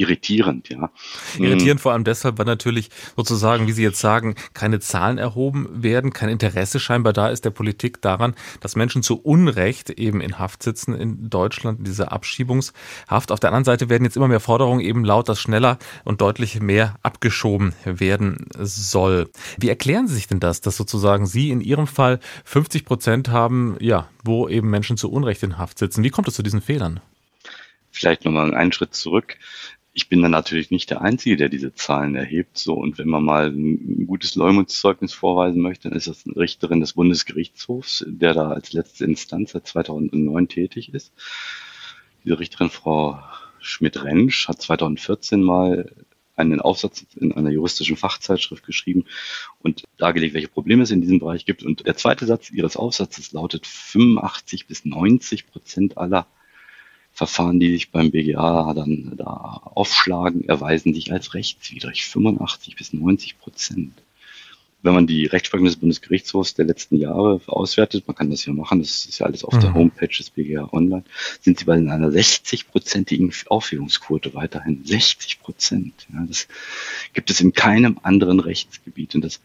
irritierend, 0.00 0.70
ja. 0.70 0.90
Irritierend 1.38 1.80
mhm. 1.80 1.82
vor 1.82 1.92
allem 1.92 2.04
deshalb, 2.04 2.38
weil 2.38 2.46
natürlich 2.46 2.88
sozusagen, 3.16 3.66
wie 3.66 3.72
Sie 3.72 3.82
jetzt 3.82 4.00
sagen, 4.00 4.34
keine 4.54 4.80
Zahlen 4.80 5.18
erhoben 5.18 5.68
werden, 5.70 6.12
kein 6.12 6.30
Interesse 6.30 6.80
scheinbar 6.80 7.12
da 7.12 7.28
ist 7.28 7.44
der 7.44 7.50
Politik 7.50 8.00
daran, 8.00 8.34
dass 8.60 8.76
Menschen 8.76 9.02
zu 9.02 9.20
Unrecht 9.20 9.90
eben 9.90 10.22
in 10.22 10.38
Haft 10.38 10.62
sitzen 10.62 10.94
in 10.94 11.28
Deutschland, 11.28 11.80
in 11.80 11.84
dieser 11.84 12.12
Abschiebungshaft. 12.12 13.30
Auf 13.30 13.40
der 13.40 13.50
anderen 13.50 13.64
Seite 13.64 13.90
werden 13.90 14.04
jetzt 14.04 14.16
immer 14.16 14.28
mehr 14.28 14.40
Forderungen 14.40 14.80
eben 14.80 15.04
laut, 15.04 15.28
dass 15.28 15.38
schneller 15.38 15.78
und 16.04 16.22
deutlich 16.22 16.60
mehr 16.60 16.94
abgeschoben 17.02 17.74
werden 17.84 18.46
soll. 18.58 19.28
Wie 19.58 19.68
erklären 19.68 20.08
Sie 20.08 20.14
sich 20.14 20.28
denn 20.28 20.40
das, 20.40 20.62
dass 20.62 20.78
sozusagen 20.78 21.26
Sie 21.26 21.50
in 21.50 21.60
Ihrem 21.60 21.86
Fall 21.86 22.20
50 22.44 22.86
Prozent 22.86 23.28
haben, 23.28 23.76
ja, 23.80 24.08
wo 24.24 24.48
eben 24.48 24.70
Menschen 24.70 24.96
zu 24.96 25.10
Unrecht 25.10 25.42
in 25.42 25.58
Haft 25.58 25.78
sitzen? 25.78 26.02
Wie 26.02 26.10
kommt 26.10 26.28
es 26.28 26.34
zu 26.34 26.42
diesen 26.42 26.62
Fehlern? 26.62 27.00
Vielleicht 27.90 28.24
nochmal 28.24 28.54
einen 28.54 28.72
Schritt 28.72 28.94
zurück 28.94 29.36
ich 30.00 30.08
bin 30.08 30.22
dann 30.22 30.30
natürlich 30.30 30.70
nicht 30.70 30.88
der 30.88 31.02
Einzige, 31.02 31.36
der 31.36 31.50
diese 31.50 31.74
Zahlen 31.74 32.14
erhebt. 32.14 32.56
So, 32.56 32.72
und 32.72 32.96
wenn 32.96 33.08
man 33.08 33.22
mal 33.22 33.48
ein 33.48 34.06
gutes 34.06 34.34
Leumundszeugnis 34.34 35.12
vorweisen 35.12 35.60
möchte, 35.60 35.90
dann 35.90 35.98
ist 35.98 36.06
das 36.06 36.24
eine 36.24 36.36
Richterin 36.36 36.80
des 36.80 36.94
Bundesgerichtshofs, 36.94 38.06
der 38.08 38.32
da 38.32 38.50
als 38.50 38.72
letzte 38.72 39.04
Instanz 39.04 39.52
seit 39.52 39.66
2009 39.66 40.48
tätig 40.48 40.94
ist. 40.94 41.12
Diese 42.24 42.38
Richterin, 42.38 42.70
Frau 42.70 43.22
Schmidt-Rentsch, 43.60 44.48
hat 44.48 44.62
2014 44.62 45.42
mal 45.42 45.94
einen 46.34 46.62
Aufsatz 46.62 47.04
in 47.16 47.32
einer 47.32 47.50
juristischen 47.50 47.98
Fachzeitschrift 47.98 48.64
geschrieben 48.64 49.04
und 49.58 49.84
dargelegt, 49.98 50.32
welche 50.32 50.48
Probleme 50.48 50.82
es 50.82 50.90
in 50.90 51.02
diesem 51.02 51.18
Bereich 51.18 51.44
gibt. 51.44 51.62
Und 51.62 51.86
der 51.86 51.96
zweite 51.96 52.24
Satz 52.24 52.50
ihres 52.50 52.78
Aufsatzes 52.78 53.32
lautet, 53.32 53.66
85 53.66 54.66
bis 54.66 54.86
90 54.86 55.46
Prozent 55.46 55.98
aller 55.98 56.26
Verfahren, 57.12 57.60
die 57.60 57.72
sich 57.72 57.90
beim 57.90 58.10
BGA 58.10 58.72
dann 58.74 59.14
da 59.16 59.60
aufschlagen, 59.64 60.48
erweisen 60.48 60.94
sich 60.94 61.12
als 61.12 61.34
rechtswidrig, 61.34 62.04
85 62.04 62.76
bis 62.76 62.92
90 62.92 63.38
Prozent. 63.38 63.92
Wenn 64.82 64.94
man 64.94 65.06
die 65.06 65.26
Rechtsprechung 65.26 65.66
des 65.66 65.76
Bundesgerichtshofs 65.76 66.54
der 66.54 66.64
letzten 66.64 66.96
Jahre 66.96 67.42
auswertet, 67.46 68.04
man 68.06 68.16
kann 68.16 68.30
das 68.30 68.46
ja 68.46 68.54
machen, 68.54 68.80
das 68.80 69.04
ist 69.04 69.18
ja 69.18 69.26
alles 69.26 69.44
auf 69.44 69.52
mhm. 69.52 69.60
der 69.60 69.74
Homepage 69.74 70.16
des 70.16 70.30
BGA 70.30 70.70
online, 70.72 71.04
sind 71.42 71.58
sie 71.58 71.66
bei 71.66 71.74
einer 71.74 72.08
60-prozentigen 72.08 73.46
Aufhebungsquote 73.48 74.32
weiterhin. 74.32 74.82
60 74.82 75.40
Prozent. 75.40 76.06
Ja, 76.10 76.24
das 76.26 76.48
gibt 77.12 77.30
es 77.30 77.42
in 77.42 77.52
keinem 77.52 77.98
anderen 78.02 78.40
Rechtsgebiet. 78.40 79.14
Und 79.14 79.22
das 79.22 79.42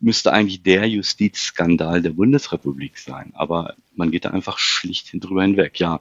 müsste 0.00 0.32
eigentlich 0.32 0.62
der 0.62 0.88
Justizskandal 0.88 2.02
der 2.02 2.10
Bundesrepublik 2.10 2.98
sein. 2.98 3.32
Aber 3.34 3.74
man 3.94 4.10
geht 4.10 4.24
da 4.24 4.30
einfach 4.30 4.58
schlicht 4.58 5.10
drüber 5.12 5.42
hinweg. 5.42 5.78
Ja, 5.80 6.00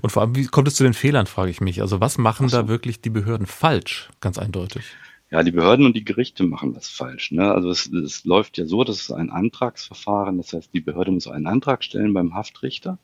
und 0.00 0.10
vor 0.10 0.22
allem, 0.22 0.36
wie 0.36 0.46
kommt 0.46 0.68
es 0.68 0.74
zu 0.74 0.84
den 0.84 0.94
Fehlern, 0.94 1.26
frage 1.26 1.50
ich 1.50 1.60
mich. 1.60 1.80
Also 1.80 2.00
was 2.00 2.18
machen 2.18 2.48
so. 2.48 2.56
da 2.56 2.68
wirklich 2.68 3.00
die 3.00 3.10
Behörden 3.10 3.46
falsch, 3.46 4.08
ganz 4.20 4.38
eindeutig? 4.38 4.84
Ja, 5.30 5.42
die 5.42 5.50
Behörden 5.50 5.86
und 5.86 5.96
die 5.96 6.04
Gerichte 6.04 6.44
machen 6.44 6.74
das 6.74 6.88
falsch. 6.88 7.32
Ne? 7.32 7.50
Also 7.52 7.70
es, 7.70 7.86
es 7.86 8.24
läuft 8.24 8.58
ja 8.58 8.66
so, 8.66 8.84
das 8.84 9.00
ist 9.00 9.12
ein 9.12 9.30
Antragsverfahren. 9.30 10.36
Das 10.36 10.52
heißt, 10.52 10.74
die 10.74 10.80
Behörde 10.80 11.10
muss 11.10 11.26
einen 11.26 11.46
Antrag 11.46 11.82
stellen 11.82 12.12
beim 12.12 12.34
Haftrichter, 12.34 12.98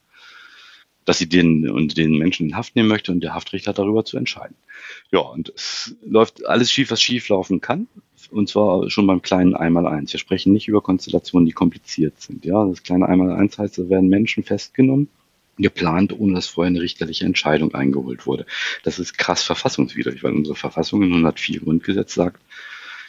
dass 1.09 1.17
sie 1.17 1.29
den 1.29 1.71
und 1.71 1.97
den 1.97 2.19
Menschen 2.19 2.51
in 2.51 2.55
Haft 2.55 2.77
nehmen 2.77 2.91
möchte 2.91 3.13
und 3.13 3.21
der 3.21 3.35
Haftrichter 3.35 3.71
hat 3.71 3.79
darüber 3.79 4.05
zu 4.05 4.19
entscheiden. 4.19 4.55
Ja, 5.11 5.21
und 5.21 5.51
es 5.57 5.97
läuft 6.05 6.45
alles 6.45 6.71
schief, 6.71 6.91
was 6.91 7.01
schief 7.01 7.31
laufen 7.31 7.63
kann. 7.63 7.89
Und 8.31 8.51
zwar 8.51 8.91
schon 8.91 9.07
beim 9.07 9.23
kleinen 9.23 9.55
Einmaleins. 9.55 10.13
Wir 10.13 10.21
sprechen 10.21 10.53
nicht 10.53 10.69
über 10.69 10.83
Konstellationen, 10.83 11.47
die 11.47 11.53
kompliziert 11.53 12.21
sind. 12.21 12.45
Ja, 12.45 12.63
das 12.67 12.83
kleine 12.83 13.09
Einmaleins 13.09 13.57
heißt, 13.57 13.79
da 13.79 13.89
werden 13.89 14.11
Menschen 14.11 14.45
festgenommen 14.45 15.09
geplant, 15.57 16.13
ohne 16.13 16.35
dass 16.35 16.47
vorher 16.47 16.69
eine 16.69 16.83
richterliche 16.83 17.25
Entscheidung 17.25 17.75
eingeholt 17.75 18.27
wurde. 18.27 18.45
Das 18.83 18.99
ist 18.99 19.17
krass 19.17 19.43
verfassungswidrig, 19.43 20.23
weil 20.23 20.35
unsere 20.35 20.57
Verfassung 20.57 21.03
in 21.03 21.09
104 21.09 21.61
Grundgesetz 21.61 22.13
sagt, 22.13 22.43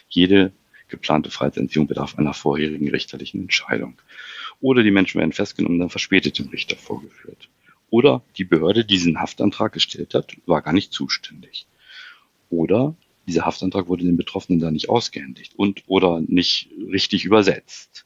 jede 0.07 0.53
geplante 0.87 1.31
Freiheitsentziehung 1.31 1.87
bedarf 1.87 2.17
einer 2.17 2.33
vorherigen 2.33 2.89
richterlichen 2.89 3.41
Entscheidung. 3.41 3.95
Oder 4.61 4.83
die 4.83 4.91
Menschen 4.91 5.19
werden 5.19 5.33
festgenommen, 5.33 5.79
dann 5.79 5.89
verspätet 5.89 6.39
dem 6.39 6.47
Richter 6.47 6.77
vorgeführt. 6.77 7.49
Oder 7.89 8.21
die 8.37 8.45
Behörde, 8.45 8.85
die 8.85 8.95
diesen 8.95 9.19
Haftantrag 9.19 9.73
gestellt 9.73 10.13
hat, 10.13 10.35
war 10.45 10.61
gar 10.61 10.73
nicht 10.73 10.93
zuständig. 10.93 11.65
Oder 12.49 12.95
dieser 13.27 13.45
Haftantrag 13.45 13.87
wurde 13.87 14.05
den 14.05 14.17
Betroffenen 14.17 14.59
da 14.59 14.71
nicht 14.71 14.89
ausgehändigt 14.89 15.53
und 15.55 15.83
oder 15.87 16.21
nicht 16.21 16.69
richtig 16.91 17.25
übersetzt. 17.25 18.05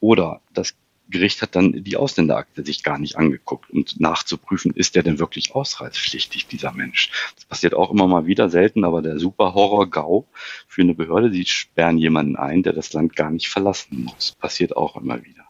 Oder 0.00 0.40
das 0.54 0.74
Gericht 1.10 1.42
hat 1.42 1.56
dann 1.56 1.82
die 1.82 1.96
Ausländerakte 1.96 2.64
sich 2.64 2.82
gar 2.84 2.98
nicht 2.98 3.16
angeguckt 3.16 3.70
und 3.70 4.00
nachzuprüfen, 4.00 4.72
ist 4.72 4.94
der 4.94 5.02
denn 5.02 5.18
wirklich 5.18 5.54
ausreispflichtig, 5.54 6.46
dieser 6.46 6.72
Mensch. 6.72 7.10
Das 7.34 7.44
passiert 7.44 7.74
auch 7.74 7.90
immer 7.90 8.06
mal 8.06 8.26
wieder 8.26 8.48
selten, 8.48 8.84
aber 8.84 9.02
der 9.02 9.18
super 9.18 9.54
Horror-GAU 9.54 10.26
für 10.68 10.82
eine 10.82 10.94
Behörde, 10.94 11.30
die 11.30 11.44
sperren 11.44 11.98
jemanden 11.98 12.36
ein, 12.36 12.62
der 12.62 12.72
das 12.72 12.92
Land 12.92 13.16
gar 13.16 13.30
nicht 13.30 13.48
verlassen 13.48 14.04
muss. 14.04 14.36
Passiert 14.38 14.76
auch 14.76 14.96
immer 14.96 15.24
wieder. 15.24 15.49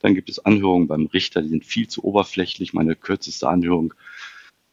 Dann 0.00 0.14
gibt 0.14 0.28
es 0.28 0.44
Anhörungen 0.44 0.88
beim 0.88 1.06
Richter, 1.06 1.42
die 1.42 1.48
sind 1.48 1.64
viel 1.64 1.88
zu 1.88 2.04
oberflächlich. 2.04 2.72
Meine 2.72 2.94
kürzeste 2.94 3.48
Anhörung 3.48 3.94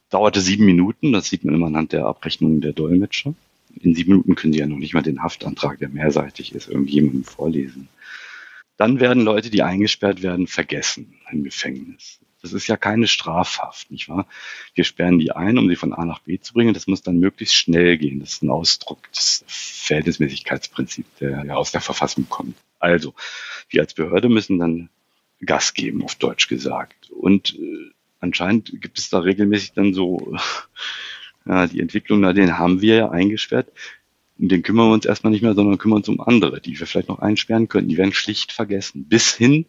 dauerte 0.10 0.42
sieben 0.42 0.66
Minuten. 0.66 1.12
Das 1.12 1.28
sieht 1.28 1.44
man 1.44 1.56
immer 1.56 1.68
anhand 1.68 1.94
der 1.94 2.06
Abrechnungen 2.06 2.62
der 2.62 2.74
Dolmetscher. 2.74 3.34
In 3.82 3.96
sieben 3.96 4.12
Minuten 4.12 4.36
können 4.36 4.54
Sie 4.54 4.60
ja 4.60 4.68
noch 4.68 4.78
nicht 4.78 4.94
mal 4.94 5.02
den 5.02 5.24
Haftantrag, 5.24 5.80
der 5.80 5.90
mehrseitig 5.90 6.54
ist, 6.56 6.70
irgendjemandem 6.70 7.24
vorlesen. 7.24 7.90
Dann 8.78 9.00
werden 9.00 9.24
Leute, 9.24 9.50
die 9.50 9.64
eingesperrt 9.64 10.22
werden, 10.22 10.48
vergessen 10.48 11.16
im 11.32 11.44
Gefängnis. 11.44 12.20
Das 12.42 12.54
ist 12.54 12.68
ja 12.68 12.78
keine 12.78 13.08
Strafhaft, 13.08 13.90
nicht 13.90 14.08
wahr? 14.08 14.28
Wir 14.76 14.84
sperren 14.84 15.18
die 15.18 15.32
ein, 15.32 15.58
um 15.58 15.68
sie 15.68 15.76
von 15.76 15.94
A 15.94 16.06
nach 16.06 16.20
B 16.20 16.40
zu 16.40 16.54
bringen. 16.54 16.76
Das 16.76 16.86
muss 16.86 17.02
dann 17.02 17.18
möglichst 17.18 17.56
schnell 17.56 17.98
gehen. 17.98 18.20
Das 18.20 18.34
ist 18.34 18.44
ein 18.44 18.52
Ausdruck 18.52 19.12
des 19.14 19.44
Verhältnismäßigkeitsprinzips, 19.48 21.10
der 21.20 21.44
ja 21.44 21.56
aus 21.56 21.72
der 21.72 21.82
Verfassung 21.82 22.30
kommt. 22.30 22.56
Also, 22.80 23.16
wir 23.70 23.82
als 23.82 23.96
Behörde 23.96 24.30
müssen 24.30 24.60
dann 24.60 24.90
Gas 25.44 25.74
geben, 25.74 26.04
auf 26.04 26.16
Deutsch 26.16 26.48
gesagt. 26.48 27.12
Und 27.12 27.56
äh, 27.56 27.92
anscheinend 28.20 28.82
gibt 28.82 29.00
es 29.00 29.10
da 29.10 29.20
regelmäßig 29.20 29.74
dann 29.74 29.94
so, 29.94 30.36
ja, 31.46 31.68
die 31.68 31.82
Entwicklung, 31.82 32.22
na, 32.22 32.34
den 32.34 32.58
haben 32.58 32.82
wir 32.82 32.96
ja 32.96 33.10
eingesperrt. 33.10 33.72
Um 34.38 34.50
den 34.50 34.64
kümmern 34.64 34.90
wir 34.90 34.94
uns 34.94 35.06
erstmal 35.06 35.32
nicht 35.32 35.42
mehr, 35.42 35.54
sondern 35.54 35.78
kümmern 35.78 36.00
uns 36.00 36.10
um 36.10 36.20
andere, 36.20 36.60
die 36.60 36.78
wir 36.78 36.88
vielleicht 36.88 37.08
noch 37.08 37.20
einsperren 37.20 37.70
können. 37.70 37.88
Die 37.88 37.98
werden 37.98 38.14
schlicht 38.14 38.52
vergessen. 38.52 39.06
Bis 39.08 39.34
hin 39.34 39.66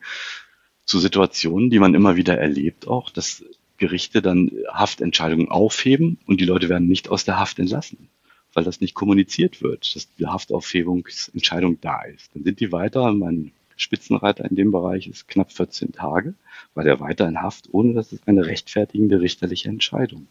zu 0.85 0.99
Situationen, 0.99 1.71
die 1.71 1.79
man 1.79 1.95
immer 1.95 2.17
wieder 2.17 2.39
erlebt 2.39 2.89
auch, 2.89 3.11
dass 3.11 3.45
Gerichte 3.77 4.23
dann 4.23 4.51
Haftentscheidungen 4.73 5.49
aufheben 5.51 6.19
und 6.27 6.41
die 6.41 6.47
Leute 6.47 6.69
werden 6.69 6.89
nicht 6.89 7.09
aus 7.09 7.25
der 7.25 7.39
Haft 7.39 7.59
entlassen, 7.59 8.09
weil 8.55 8.65
das 8.65 8.81
nicht 8.81 8.95
kommuniziert 8.95 9.63
wird, 9.63 9.95
dass 9.95 10.15
die 10.15 10.27
Haftaufhebungsentscheidung 10.27 11.81
da 11.81 12.03
ist. 12.03 12.35
Dann 12.35 12.45
sind 12.45 12.61
die 12.61 12.73
weiter, 12.73 13.13
mein 13.13 13.53
Spitzenreiter 13.77 14.45
in 14.45 14.57
dem 14.57 14.73
Bereich 14.73 15.07
ist 15.07 15.29
knapp 15.29 15.53
14 15.53 15.93
Tage, 15.93 16.35
war 16.75 16.85
der 16.85 17.01
weiter 17.01 17.29
in 17.29 17.43
Haft, 17.43 17.69
ohne 17.73 17.95
dass 17.95 18.13
es 18.13 18.27
eine 18.27 18.47
rechtfertigende 18.47 19.21
richterliche 19.21 19.69
Entscheidung. 19.69 20.29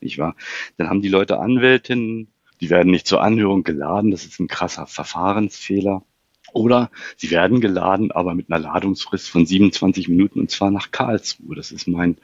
Nicht 0.00 0.18
wahr? 0.18 0.36
Dann 0.76 0.88
haben 0.88 1.02
die 1.02 1.08
Leute 1.08 1.38
Anwältinnen, 1.38 2.28
die 2.60 2.70
werden 2.70 2.90
nicht 2.90 3.06
zur 3.06 3.22
Anhörung 3.22 3.64
geladen, 3.64 4.10
das 4.10 4.24
ist 4.24 4.40
ein 4.40 4.48
krasser 4.48 4.86
Verfahrensfehler. 4.86 6.02
Oder 6.52 6.90
sie 7.16 7.30
werden 7.30 7.60
geladen, 7.60 8.12
aber 8.12 8.34
mit 8.34 8.50
einer 8.50 8.62
Ladungsfrist 8.62 9.28
von 9.28 9.44
27 9.44 10.08
Minuten 10.08 10.40
und 10.40 10.50
zwar 10.50 10.70
nach 10.70 10.90
Karlsruhe. 10.90 11.56
Das 11.56 11.72
ist 11.72 11.88
mein 11.88 12.16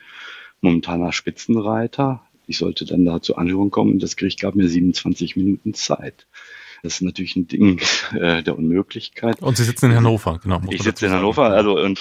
momentaner 0.61 1.13
Spitzenreiter. 1.13 2.23
Ich 2.47 2.59
sollte 2.59 2.85
dann 2.85 3.05
da 3.05 3.21
zur 3.21 3.39
Anhörung 3.39 3.71
kommen 3.71 3.99
das 3.99 4.17
Gericht 4.17 4.41
gab 4.41 4.55
mir 4.55 4.69
27 4.69 5.37
Minuten 5.37 5.75
Zeit. 5.75 6.27
Das 6.83 6.95
ist 6.95 7.03
natürlich 7.03 7.37
ein 7.37 7.47
Ding 7.47 7.81
äh, 8.15 8.43
der 8.43 8.59
Unmöglichkeit. 8.59 9.41
Und 9.41 9.57
Sie 9.57 9.65
sitzen 9.65 9.91
in 9.91 9.97
Hannover, 9.97 10.41
genau. 10.43 10.61
Ich 10.69 10.83
sitze 10.83 11.07
in 11.07 11.13
Hannover, 11.13 11.51
also 11.51 11.79
und 11.79 12.01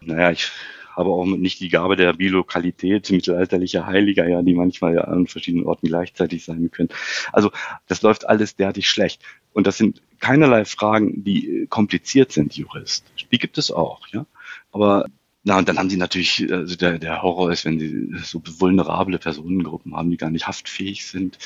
naja, 0.00 0.30
ich 0.30 0.50
habe 0.94 1.10
auch 1.10 1.24
nicht 1.24 1.60
die 1.60 1.70
Gabe 1.70 1.96
der 1.96 2.12
Bilokalität 2.12 3.10
mittelalterlicher 3.10 3.86
Heiliger, 3.86 4.28
ja, 4.28 4.42
die 4.42 4.54
manchmal 4.54 4.94
ja 4.94 5.04
an 5.04 5.26
verschiedenen 5.26 5.64
Orten 5.64 5.86
gleichzeitig 5.86 6.44
sein 6.44 6.70
können. 6.70 6.90
Also 7.32 7.50
das 7.86 8.02
läuft 8.02 8.28
alles 8.28 8.56
derartig 8.56 8.88
schlecht. 8.88 9.22
Und 9.54 9.66
das 9.66 9.78
sind 9.78 10.02
keinerlei 10.20 10.66
Fragen, 10.66 11.24
die 11.24 11.66
kompliziert 11.68 12.32
sind, 12.32 12.56
Jurist. 12.56 13.04
Die 13.30 13.38
gibt 13.38 13.56
es 13.56 13.70
auch, 13.70 14.06
ja. 14.08 14.26
Aber 14.70 15.06
na, 15.44 15.58
und 15.58 15.68
dann 15.68 15.78
haben 15.78 15.90
sie 15.90 15.96
natürlich, 15.96 16.52
also 16.52 16.76
der, 16.76 16.98
der 16.98 17.22
Horror 17.22 17.50
ist, 17.50 17.64
wenn 17.64 17.78
sie 17.78 18.14
so 18.22 18.40
vulnerable 18.44 19.18
Personengruppen 19.18 19.96
haben, 19.96 20.10
die 20.10 20.16
gar 20.16 20.30
nicht 20.30 20.46
haftfähig 20.46 21.06
sind. 21.06 21.38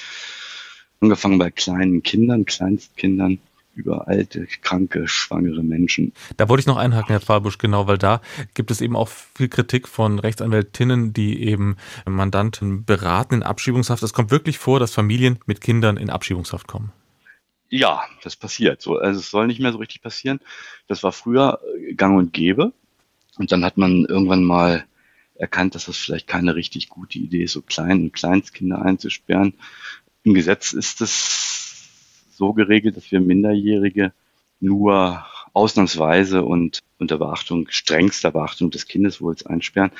Angefangen 1.00 1.38
bei 1.38 1.50
kleinen 1.50 2.02
Kindern, 2.02 2.46
Kleinstkindern, 2.46 3.38
über 3.76 4.08
alte, 4.08 4.46
kranke, 4.62 5.06
schwangere 5.06 5.62
Menschen. 5.62 6.12
Da 6.36 6.48
wollte 6.48 6.60
ich 6.60 6.66
noch 6.66 6.78
einhaken, 6.78 7.08
Herr 7.08 7.20
Fahrbusch, 7.20 7.58
genau, 7.58 7.86
weil 7.86 7.98
da 7.98 8.22
gibt 8.54 8.70
es 8.70 8.80
eben 8.80 8.96
auch 8.96 9.08
viel 9.08 9.48
Kritik 9.48 9.86
von 9.86 10.18
Rechtsanwältinnen, 10.18 11.12
die 11.12 11.42
eben 11.42 11.76
Mandanten 12.06 12.84
beraten 12.84 13.34
in 13.34 13.42
Abschiebungshaft. 13.42 14.02
Es 14.02 14.14
kommt 14.14 14.30
wirklich 14.30 14.58
vor, 14.58 14.80
dass 14.80 14.94
Familien 14.94 15.38
mit 15.46 15.60
Kindern 15.60 15.98
in 15.98 16.10
Abschiebungshaft 16.10 16.66
kommen. 16.66 16.92
Ja, 17.68 18.04
das 18.22 18.36
passiert 18.36 18.80
so. 18.80 18.96
Also 18.96 19.20
es 19.20 19.30
soll 19.30 19.46
nicht 19.46 19.60
mehr 19.60 19.72
so 19.72 19.78
richtig 19.78 20.00
passieren. 20.00 20.40
Das 20.86 21.02
war 21.02 21.12
früher 21.12 21.60
gang 21.96 22.16
und 22.16 22.32
gäbe. 22.32 22.72
Und 23.38 23.52
dann 23.52 23.64
hat 23.64 23.76
man 23.76 24.06
irgendwann 24.06 24.44
mal 24.44 24.84
erkannt, 25.34 25.74
dass 25.74 25.86
das 25.86 25.98
vielleicht 25.98 26.26
keine 26.26 26.54
richtig 26.54 26.88
gute 26.88 27.18
Idee 27.18 27.42
ist, 27.42 27.52
so 27.52 27.60
Klein- 27.60 28.04
und 28.04 28.12
Kleinstkinder 28.14 28.80
einzusperren. 28.80 29.54
Im 30.26 30.35
Gesetz 30.35 30.73
ist 30.73 31.00
es 31.02 31.88
so 32.33 32.52
geregelt, 32.52 32.97
dass 32.97 33.12
wir 33.12 33.21
Minderjährige 33.21 34.12
nur 34.59 35.25
ausnahmsweise 35.52 36.45
und 36.45 36.80
unter 36.99 37.18
Beachtung, 37.18 37.68
strengster 37.71 38.33
Beachtung 38.33 38.73
des 38.73 38.88
Kindeswohls 38.88 39.47
einsperren. 39.47 39.92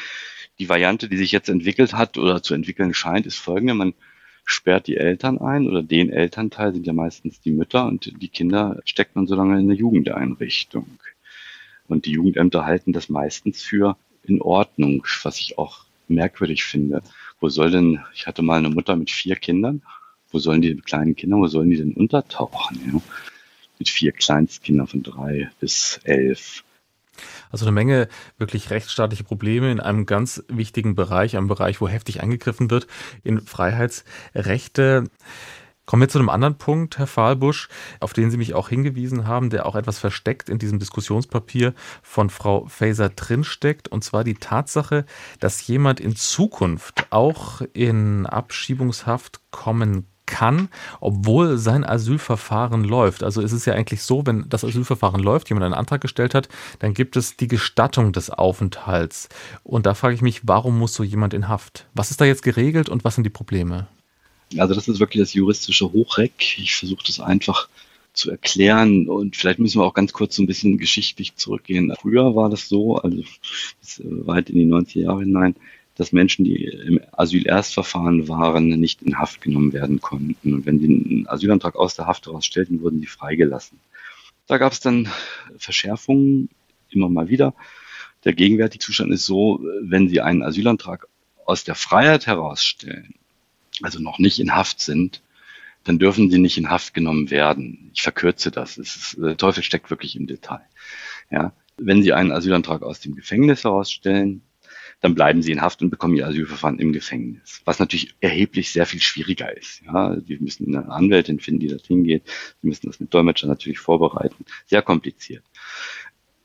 Die 0.59 0.68
Variante, 0.68 1.09
die 1.09 1.16
sich 1.16 1.30
jetzt 1.30 1.49
entwickelt 1.49 1.92
hat 1.95 2.18
oder 2.18 2.42
zu 2.42 2.54
entwickeln 2.54 2.92
scheint, 2.92 3.25
ist 3.25 3.37
folgende. 3.37 3.75
Man 3.75 3.95
sperrt 4.45 4.88
die 4.88 4.97
Eltern 4.97 5.38
ein 5.38 5.68
oder 5.68 5.85
den 5.85 6.11
Elternteil 6.11 6.73
sind 6.73 6.88
ja 6.88 6.92
meistens 6.92 7.41
die 7.41 7.52
Mütter 7.52 7.86
und 7.86 8.12
die 8.21 8.28
Kinder 8.28 8.80
steckt 8.84 9.15
man 9.15 9.28
so 9.28 9.36
lange 9.36 9.60
in 9.60 9.71
eine 9.71 9.75
Jugendeinrichtung. 9.75 10.99
Und 11.86 12.04
die 12.04 12.10
Jugendämter 12.10 12.65
halten 12.65 12.93
das 12.93 13.08
meistens 13.08 13.62
für 13.62 13.97
in 14.25 14.43
Ordnung, 14.43 15.06
was 15.23 15.39
ich 15.39 15.56
auch 15.56 15.84
merkwürdig 16.08 16.65
finde. 16.65 17.02
Wo 17.39 17.49
soll 17.49 17.71
denn, 17.71 18.00
ich 18.12 18.26
hatte 18.26 18.43
mal 18.43 18.58
eine 18.58 18.71
Mutter 18.71 18.97
mit 18.97 19.12
vier 19.12 19.36
Kindern, 19.36 19.82
wo 20.30 20.39
sollen 20.39 20.62
die 20.62 20.76
kleinen 20.76 21.17
Kinder, 21.17 21.36
wo 21.36 21.47
sollen 21.47 21.71
die 21.71 21.76
denn 21.76 21.93
untertauchen? 21.93 22.80
Ja? 22.86 23.00
Mit 23.78 23.89
vier 23.89 24.12
Kleinstkindern 24.12 24.86
von 24.86 25.02
drei 25.02 25.50
bis 25.60 26.00
elf. 26.04 26.65
Also 27.50 27.65
eine 27.65 27.73
Menge 27.73 28.08
wirklich 28.39 28.71
rechtsstaatliche 28.71 29.25
Probleme 29.25 29.71
in 29.71 29.80
einem 29.80 30.06
ganz 30.06 30.45
wichtigen 30.49 30.95
Bereich, 30.95 31.36
einem 31.36 31.49
Bereich, 31.49 31.80
wo 31.80 31.89
heftig 31.89 32.23
eingegriffen 32.23 32.71
wird 32.71 32.86
in 33.23 33.41
Freiheitsrechte. 33.41 35.04
Kommen 35.86 36.02
wir 36.02 36.08
zu 36.08 36.19
einem 36.19 36.30
anderen 36.30 36.58
Punkt, 36.58 36.99
Herr 36.99 37.06
Fahlbusch, 37.06 37.69
auf 38.00 38.12
den 38.12 38.32
Sie 38.32 38.36
mich 38.36 38.54
auch 38.54 38.69
hingewiesen 38.69 39.28
haben, 39.28 39.50
der 39.50 39.67
auch 39.67 39.76
etwas 39.76 40.00
versteckt 40.00 40.49
in 40.49 40.58
diesem 40.58 40.80
Diskussionspapier 40.80 41.75
von 42.02 42.28
Frau 42.28 42.67
Faeser 42.67 43.08
drinsteckt, 43.08 43.86
und 43.86 44.02
zwar 44.02 44.25
die 44.25 44.34
Tatsache, 44.34 45.06
dass 45.39 45.65
jemand 45.69 46.00
in 46.00 46.17
Zukunft 46.17 47.06
auch 47.10 47.62
in 47.73 48.26
Abschiebungshaft 48.26 49.41
kommen 49.52 50.08
kann, 50.26 50.69
obwohl 51.00 51.56
sein 51.58 51.84
Asylverfahren 51.84 52.84
läuft. 52.84 53.23
Also 53.23 53.43
es 53.43 53.52
ist 53.52 53.65
ja 53.65 53.75
eigentlich 53.75 54.02
so, 54.02 54.26
wenn 54.26 54.49
das 54.49 54.65
Asylverfahren 54.65 55.23
läuft, 55.23 55.49
jemand 55.49 55.65
einen 55.65 55.75
Antrag 55.75 56.00
gestellt 56.00 56.34
hat, 56.34 56.49
dann 56.80 56.95
gibt 56.95 57.17
es 57.17 57.36
die 57.36 57.49
Gestattung 57.49 58.12
des 58.12 58.30
Aufenthalts. 58.30 59.28
Und 59.62 59.86
da 59.86 59.95
frage 59.95 60.15
ich 60.15 60.23
mich, 60.23 60.43
warum 60.45 60.78
muss 60.78 60.95
so 60.95 61.02
jemand 61.02 61.34
in 61.34 61.49
Haft? 61.49 61.86
Was 61.95 62.10
ist 62.10 62.21
da 62.21 62.25
jetzt 62.25 62.43
geregelt 62.43 62.89
und 62.89 63.04
was 63.04 63.15
sind 63.15 63.25
die 63.25 63.30
Probleme? 63.30 63.86
Also 64.58 64.75
das 64.75 64.89
ist 64.89 65.00
wirklich 65.00 65.23
das 65.23 65.34
juristische 65.34 65.93
Hochreck. 65.93 66.58
Ich 66.58 66.75
versuche 66.76 67.04
das 67.06 67.21
einfach 67.21 67.69
zu 68.12 68.30
erklären 68.30 69.08
und 69.08 69.36
vielleicht 69.36 69.58
müssen 69.58 69.80
wir 69.80 69.84
auch 69.84 69.95
ganz 69.95 70.12
kurz 70.12 70.36
so 70.36 70.43
ein 70.43 70.47
bisschen 70.47 70.78
geschichtlich 70.78 71.36
zurückgehen. 71.36 71.93
Früher 72.00 72.34
war 72.34 72.49
das 72.49 72.69
so, 72.69 72.97
also 72.97 73.23
weit 73.99 74.49
in 74.49 74.56
die 74.56 74.67
90er 74.67 75.00
Jahre 75.00 75.21
hinein, 75.21 75.54
dass 75.97 76.13
Menschen, 76.13 76.45
die 76.45 76.65
im 76.65 77.00
Asylerstverfahren 77.13 78.28
waren, 78.28 78.69
nicht 78.69 79.02
in 79.02 79.19
Haft 79.19 79.41
genommen 79.41 79.73
werden 79.73 80.00
konnten. 80.00 80.54
Und 80.54 80.67
wenn 80.67 80.78
sie 80.78 80.87
einen 80.87 81.26
Asylantrag 81.26 81.75
aus 81.75 81.97
der 81.97 82.06
Haft 82.06 82.26
herausstellten, 82.26 82.82
wurden 82.82 83.00
sie 83.00 83.06
freigelassen. 83.06 83.80
Da 84.47 84.59
gab 84.59 84.73
es 84.73 84.80
dann 84.80 85.09
Verschärfungen 85.56 86.50
immer 86.91 87.09
mal 87.09 87.28
wieder. 87.28 87.54
Der 88.25 88.35
gegenwärtige 88.35 88.85
Zustand 88.85 89.13
ist 89.13 89.25
so, 89.26 89.61
wenn 89.82 90.09
Sie 90.09 90.21
einen 90.21 90.43
Asylantrag 90.43 91.06
aus 91.45 91.65
der 91.65 91.75
Freiheit 91.75 92.26
herausstellen, 92.26 93.15
also 93.82 94.00
noch 94.00 94.19
nicht 94.19 94.39
in 94.39 94.54
Haft 94.54 94.80
sind, 94.80 95.23
dann 95.85 95.99
dürfen 95.99 96.30
sie 96.30 96.39
nicht 96.39 96.59
in 96.59 96.69
Haft 96.69 96.95
genommen 96.95 97.30
werden. 97.30 97.91
Ich 97.95 98.02
verkürze 98.02 98.50
das. 98.50 98.76
Ist, 98.76 99.17
der 99.19 99.37
Teufel 99.37 99.63
steckt 99.63 99.91
wirklich 99.91 100.17
im 100.17 100.26
Detail. 100.26 100.67
Ja, 101.30 101.52
wenn 101.76 102.02
Sie 102.02 102.13
einen 102.13 102.32
Asylantrag 102.32 102.82
aus 102.82 103.00
dem 103.00 103.15
Gefängnis 103.15 103.65
herausstellen, 103.65 104.43
dann 105.06 105.14
bleiben 105.14 105.40
sie 105.40 105.52
in 105.52 105.62
Haft 105.62 105.82
und 105.82 105.90
bekommen 105.90 106.16
ihr 106.16 106.26
Asylverfahren 106.26 106.80
im 106.80 106.92
Gefängnis. 106.92 107.62
Was 107.64 107.78
natürlich 107.78 108.16
erheblich 108.19 108.73
sehr 108.73 108.86
viel 108.86 109.00
schwieriger 109.00 109.56
ist. 109.56 109.82
Ja, 109.86 110.16
die 110.16 110.36
müssen 110.38 110.75
eine 110.75 110.90
Anwältin 110.90 111.38
finden, 111.38 111.60
die 111.60 111.69
dorthin 111.69 112.02
geht. 112.02 112.25
Sie 112.60 112.66
müssen 112.66 112.88
das 112.88 112.99
mit 112.99 113.14
Dolmetscher 113.14 113.47
natürlich 113.47 113.78
vorbereiten. 113.78 114.45
Sehr 114.64 114.82
kompliziert. 114.82 115.45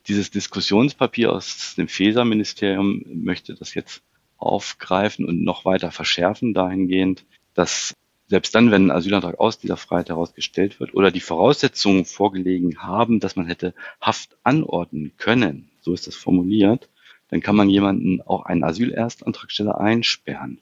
Dieses 0.08 0.30
Diskussionspapier 0.30 1.34
aus 1.34 1.74
dem 1.76 1.88
FESA-Ministerium 1.88 3.04
möchte 3.12 3.56
das 3.56 3.74
jetzt 3.74 4.04
aufgreifen 4.38 5.26
und 5.26 5.44
noch 5.44 5.66
weiter 5.66 5.90
verschärfen 5.90 6.54
dahingehend, 6.54 7.26
dass 7.56 7.96
selbst 8.28 8.54
dann, 8.54 8.70
wenn 8.70 8.92
ein 8.92 8.92
Asylantrag 8.92 9.40
aus 9.40 9.58
dieser 9.58 9.76
Freiheit 9.76 10.10
herausgestellt 10.10 10.80
wird 10.80 10.94
oder 10.94 11.10
die 11.10 11.20
Voraussetzungen 11.20 12.06
vorgelegen 12.06 12.78
haben, 12.84 13.20
dass 13.20 13.36
man 13.36 13.48
hätte 13.48 13.74
Haft 14.00 14.38
anordnen 14.44 15.14
können, 15.18 15.72
so 15.80 15.96
ist 15.96 16.06
das 16.06 16.16
formuliert, 16.16 16.90
dann 17.32 17.42
kann 17.42 17.56
man 17.56 17.70
jemanden, 17.70 18.22
auch 18.22 18.46
einen 18.46 18.64
Asylerstantragsteller 18.64 19.80
einsperren. 19.80 20.60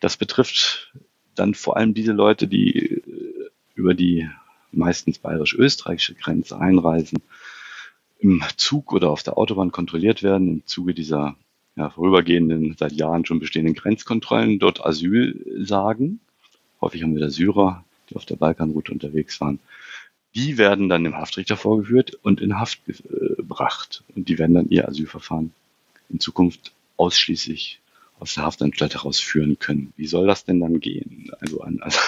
Das 0.00 0.16
betrifft 0.16 0.94
dann 1.34 1.54
vor 1.54 1.76
allem 1.76 1.94
diese 1.94 2.12
Leute, 2.12 2.46
die 2.46 2.76
äh, 2.78 3.02
über 3.74 3.92
die 3.92 4.30
meistens 4.70 5.18
bayerisch-österreichische 5.18 6.14
Grenze 6.14 6.58
einreisen, 6.58 7.18
im 8.20 8.42
Zug 8.56 8.92
oder 8.92 9.10
auf 9.10 9.24
der 9.24 9.36
Autobahn 9.36 9.72
kontrolliert 9.72 10.22
werden 10.22 10.48
im 10.48 10.66
Zuge 10.66 10.94
dieser 10.94 11.34
ja, 11.74 11.90
vorübergehenden, 11.90 12.76
seit 12.78 12.92
Jahren 12.92 13.26
schon 13.26 13.40
bestehenden 13.40 13.74
Grenzkontrollen 13.74 14.60
dort 14.60 14.84
Asyl 14.84 15.64
sagen. 15.66 16.20
Häufig 16.80 17.02
haben 17.02 17.14
wir 17.14 17.20
da 17.20 17.30
Syrer, 17.30 17.84
die 18.08 18.16
auf 18.16 18.24
der 18.24 18.36
Balkanroute 18.36 18.92
unterwegs 18.92 19.40
waren. 19.40 19.58
Die 20.36 20.56
werden 20.56 20.88
dann 20.88 21.02
dem 21.02 21.16
Haftrichter 21.16 21.56
vorgeführt 21.56 22.14
und 22.22 22.40
in 22.40 22.60
Haft 22.60 22.82
gebracht. 22.86 24.04
Und 24.14 24.28
die 24.28 24.38
werden 24.38 24.54
dann 24.54 24.68
ihr 24.70 24.88
Asylverfahren 24.88 25.52
in 26.08 26.20
Zukunft 26.20 26.72
ausschließlich 26.96 27.80
aus 28.18 28.34
der 28.34 28.44
Haftanstalt 28.44 28.94
herausführen 28.94 29.58
können. 29.58 29.92
Wie 29.96 30.06
soll 30.06 30.26
das 30.26 30.44
denn 30.44 30.60
dann 30.60 30.78
gehen? 30.80 31.32
Also 31.40 31.60
ein, 31.62 31.82
also 31.82 31.98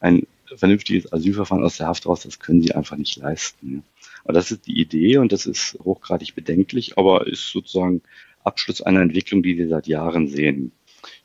ein 0.00 0.26
vernünftiges 0.56 1.12
Asylverfahren 1.12 1.64
aus 1.64 1.76
der 1.76 1.86
Haft 1.86 2.06
raus, 2.06 2.22
das 2.22 2.38
können 2.38 2.62
sie 2.62 2.74
einfach 2.74 2.96
nicht 2.96 3.16
leisten. 3.16 3.84
Und 4.24 4.34
das 4.34 4.50
ist 4.50 4.66
die 4.66 4.80
Idee 4.80 5.18
und 5.18 5.32
das 5.32 5.46
ist 5.46 5.78
hochgradig 5.84 6.34
bedenklich, 6.34 6.96
aber 6.98 7.26
ist 7.26 7.50
sozusagen 7.50 8.02
Abschluss 8.42 8.80
einer 8.80 9.00
Entwicklung, 9.02 9.42
die 9.42 9.58
wir 9.58 9.68
seit 9.68 9.86
Jahren 9.86 10.28
sehen. 10.28 10.72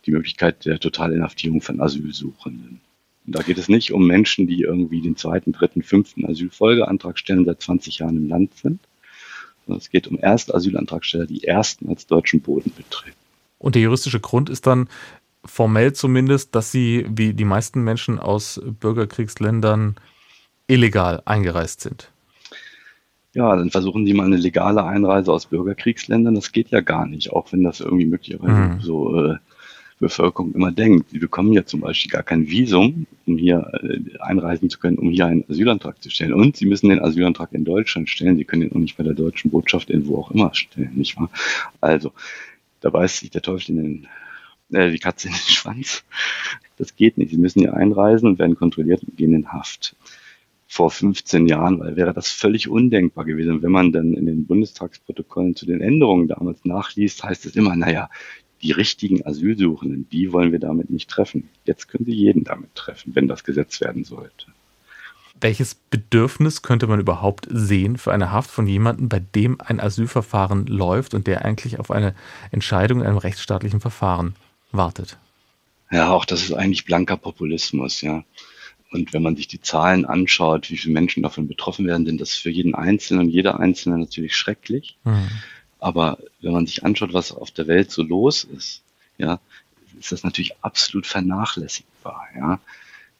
die 0.05 0.11
Möglichkeit 0.11 0.65
der 0.65 0.79
Totalinhaftierung 0.79 1.61
von 1.61 1.81
Asylsuchenden. 1.81 2.79
Und 3.25 3.35
da 3.35 3.41
geht 3.41 3.57
es 3.57 3.67
nicht 3.67 3.91
um 3.91 4.05
Menschen, 4.05 4.47
die 4.47 4.61
irgendwie 4.61 5.01
den 5.01 5.17
zweiten, 5.17 5.51
dritten, 5.51 5.81
fünften 5.81 6.25
Asylfolgeantrag 6.25 7.17
stellen, 7.17 7.45
seit 7.45 7.61
20 7.61 7.99
Jahren 7.99 8.17
im 8.17 8.29
Land 8.29 8.55
sind. 8.55 8.79
Es 9.67 9.89
geht 9.89 10.07
um 10.07 10.19
Erstasylantragsteller, 10.19 11.25
die 11.25 11.43
ersten 11.43 11.89
als 11.89 12.07
deutschen 12.07 12.41
Boden 12.41 12.71
betreten. 12.75 13.17
Und 13.57 13.75
der 13.75 13.81
juristische 13.81 14.19
Grund 14.19 14.49
ist 14.49 14.67
dann 14.67 14.89
formell 15.43 15.93
zumindest, 15.93 16.55
dass 16.55 16.71
sie, 16.71 17.05
wie 17.09 17.33
die 17.33 17.45
meisten 17.45 17.83
Menschen 17.83 18.19
aus 18.19 18.61
Bürgerkriegsländern, 18.79 19.95
illegal 20.67 21.21
eingereist 21.25 21.81
sind. 21.81 22.11
Ja, 23.33 23.55
dann 23.55 23.69
versuchen 23.69 24.05
die 24.05 24.13
mal 24.13 24.25
eine 24.25 24.37
legale 24.37 24.83
Einreise 24.83 25.31
aus 25.31 25.47
Bürgerkriegsländern. 25.47 26.35
Das 26.35 26.51
geht 26.51 26.69
ja 26.69 26.79
gar 26.79 27.05
nicht, 27.05 27.33
auch 27.33 27.51
wenn 27.51 27.63
das 27.63 27.81
irgendwie 27.81 28.05
möglicherweise 28.05 28.75
mhm. 28.75 28.81
so 28.81 29.23
äh, 29.23 29.37
Bevölkerung 30.05 30.53
immer 30.53 30.71
denkt. 30.71 31.11
Die 31.11 31.19
bekommen 31.19 31.51
ja 31.51 31.65
zum 31.65 31.81
Beispiel 31.81 32.11
gar 32.11 32.21
kein 32.21 32.47
Visum, 32.47 33.07
um 33.25 33.37
hier 33.37 33.71
äh, 33.81 34.19
einreisen 34.19 34.69
zu 34.69 34.79
können, 34.79 34.97
um 34.99 35.09
hier 35.09 35.25
einen 35.25 35.43
Asylantrag 35.49 36.01
zu 36.01 36.11
stellen. 36.11 36.33
Und 36.33 36.57
sie 36.57 36.67
müssen 36.67 36.89
den 36.89 37.01
Asylantrag 37.01 37.53
in 37.53 37.65
Deutschland 37.65 38.09
stellen. 38.09 38.37
Sie 38.37 38.45
können 38.45 38.61
ihn 38.61 38.71
auch 38.71 38.79
nicht 38.79 38.97
bei 38.97 39.03
der 39.03 39.15
deutschen 39.15 39.49
Botschaft 39.49 39.89
in 39.89 40.07
wo 40.07 40.19
auch 40.19 40.31
immer 40.31 40.53
stellen, 40.53 40.91
nicht 40.95 41.17
wahr? 41.17 41.31
Also, 41.81 42.11
da 42.81 42.91
beißt 42.91 43.19
sich 43.19 43.31
der 43.31 43.41
Teufel 43.41 43.71
in 43.71 44.07
den, 44.69 44.77
äh, 44.77 44.91
die 44.91 44.99
Katze 44.99 45.27
in 45.27 45.33
den 45.33 45.39
Schwanz. 45.39 46.03
Das 46.77 46.95
geht 46.95 47.17
nicht. 47.17 47.31
Sie 47.31 47.37
müssen 47.37 47.61
hier 47.61 47.73
einreisen 47.73 48.29
und 48.29 48.37
werden 48.37 48.55
kontrolliert 48.55 49.03
und 49.03 49.17
gehen 49.17 49.33
in 49.33 49.51
Haft. 49.51 49.95
Vor 50.67 50.91
15 50.91 51.47
Jahren, 51.47 51.79
weil 51.79 51.95
wäre 51.95 52.13
das 52.13 52.29
völlig 52.29 52.67
undenkbar 52.67 53.25
gewesen. 53.25 53.61
wenn 53.61 53.71
man 53.71 53.91
dann 53.91 54.13
in 54.13 54.25
den 54.25 54.45
Bundestagsprotokollen 54.45 55.55
zu 55.55 55.65
den 55.65 55.81
Änderungen 55.81 56.27
damals 56.27 56.65
nachliest, 56.65 57.23
heißt 57.23 57.45
es 57.45 57.55
immer, 57.55 57.75
naja, 57.75 58.09
die 58.65 58.71
richtigen 58.71 59.25
Asylsuchenden, 59.25 60.09
die 60.09 60.31
wollen 60.31 60.51
wir 60.51 60.59
damit 60.59 60.89
nicht 60.89 61.07
treffen. 61.07 61.49
Jetzt 61.65 61.87
können 61.87 62.05
sie 62.05 62.13
jeden 62.13 62.43
damit 62.43 62.73
treffen, 62.73 63.15
wenn 63.15 63.27
das 63.27 63.43
Gesetz 63.43 63.79
werden 63.79 64.03
sollte. 64.03 64.47
Welches 65.39 65.75
Bedürfnis 65.75 66.63
könnte 66.63 66.87
man 66.87 66.99
überhaupt 66.99 67.47
sehen 67.51 67.97
für 67.97 68.11
eine 68.11 68.31
Haft 68.31 68.49
von 68.49 68.65
jemandem, 68.65 69.07
bei 69.07 69.19
dem 69.19 69.61
ein 69.61 69.79
Asylverfahren 69.79 70.65
läuft 70.65 71.13
und 71.13 71.27
der 71.27 71.45
eigentlich 71.45 71.77
auf 71.77 71.91
eine 71.91 72.15
Entscheidung 72.51 73.01
in 73.01 73.05
einem 73.05 73.17
rechtsstaatlichen 73.17 73.81
Verfahren 73.81 74.35
wartet? 74.71 75.19
Ja, 75.91 76.09
auch 76.09 76.25
das 76.25 76.41
ist 76.41 76.53
eigentlich 76.53 76.85
blanker 76.85 77.17
Populismus, 77.17 78.01
ja. 78.01 78.23
Und 78.91 79.13
wenn 79.13 79.21
man 79.21 79.35
sich 79.35 79.47
die 79.47 79.61
Zahlen 79.61 80.05
anschaut, 80.05 80.71
wie 80.71 80.77
viele 80.77 80.93
Menschen 80.93 81.21
davon 81.21 81.47
betroffen 81.47 81.85
werden, 81.85 82.07
sind 82.07 82.19
das 82.19 82.33
für 82.33 82.49
jeden 82.49 82.73
Einzelnen 82.73 83.25
und 83.25 83.29
jeder 83.29 83.59
Einzelne 83.59 83.99
natürlich 83.99 84.35
schrecklich. 84.35 84.97
Mhm. 85.03 85.29
Aber 85.85 86.17
wenn 86.41 86.51
man 86.51 86.65
sich 86.65 86.83
anschaut, 86.83 87.13
was 87.13 87.31
auf 87.31 87.51
der 87.51 87.67
Welt 87.67 87.91
so 87.91 88.01
los 88.01 88.43
ist, 88.43 88.81
ja, 89.19 89.39
ist 89.99 90.11
das 90.11 90.23
natürlich 90.23 90.55
absolut 90.63 91.05
vernachlässigbar, 91.05 92.27
ja. 92.35 92.59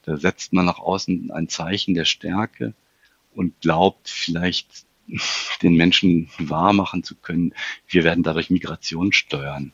Da 0.02 0.18
setzt 0.18 0.52
man 0.52 0.66
nach 0.66 0.80
außen 0.80 1.30
ein 1.30 1.48
Zeichen 1.48 1.94
der 1.94 2.06
Stärke 2.06 2.74
und 3.36 3.54
glaubt 3.62 4.10
vielleicht 4.10 4.86
den 5.62 5.76
Menschen 5.76 6.28
wahrmachen 6.40 7.04
zu 7.04 7.14
können, 7.14 7.54
wir 7.88 8.04
werden 8.04 8.24
dadurch 8.24 8.50
Migration 8.50 9.14
steuern. 9.14 9.72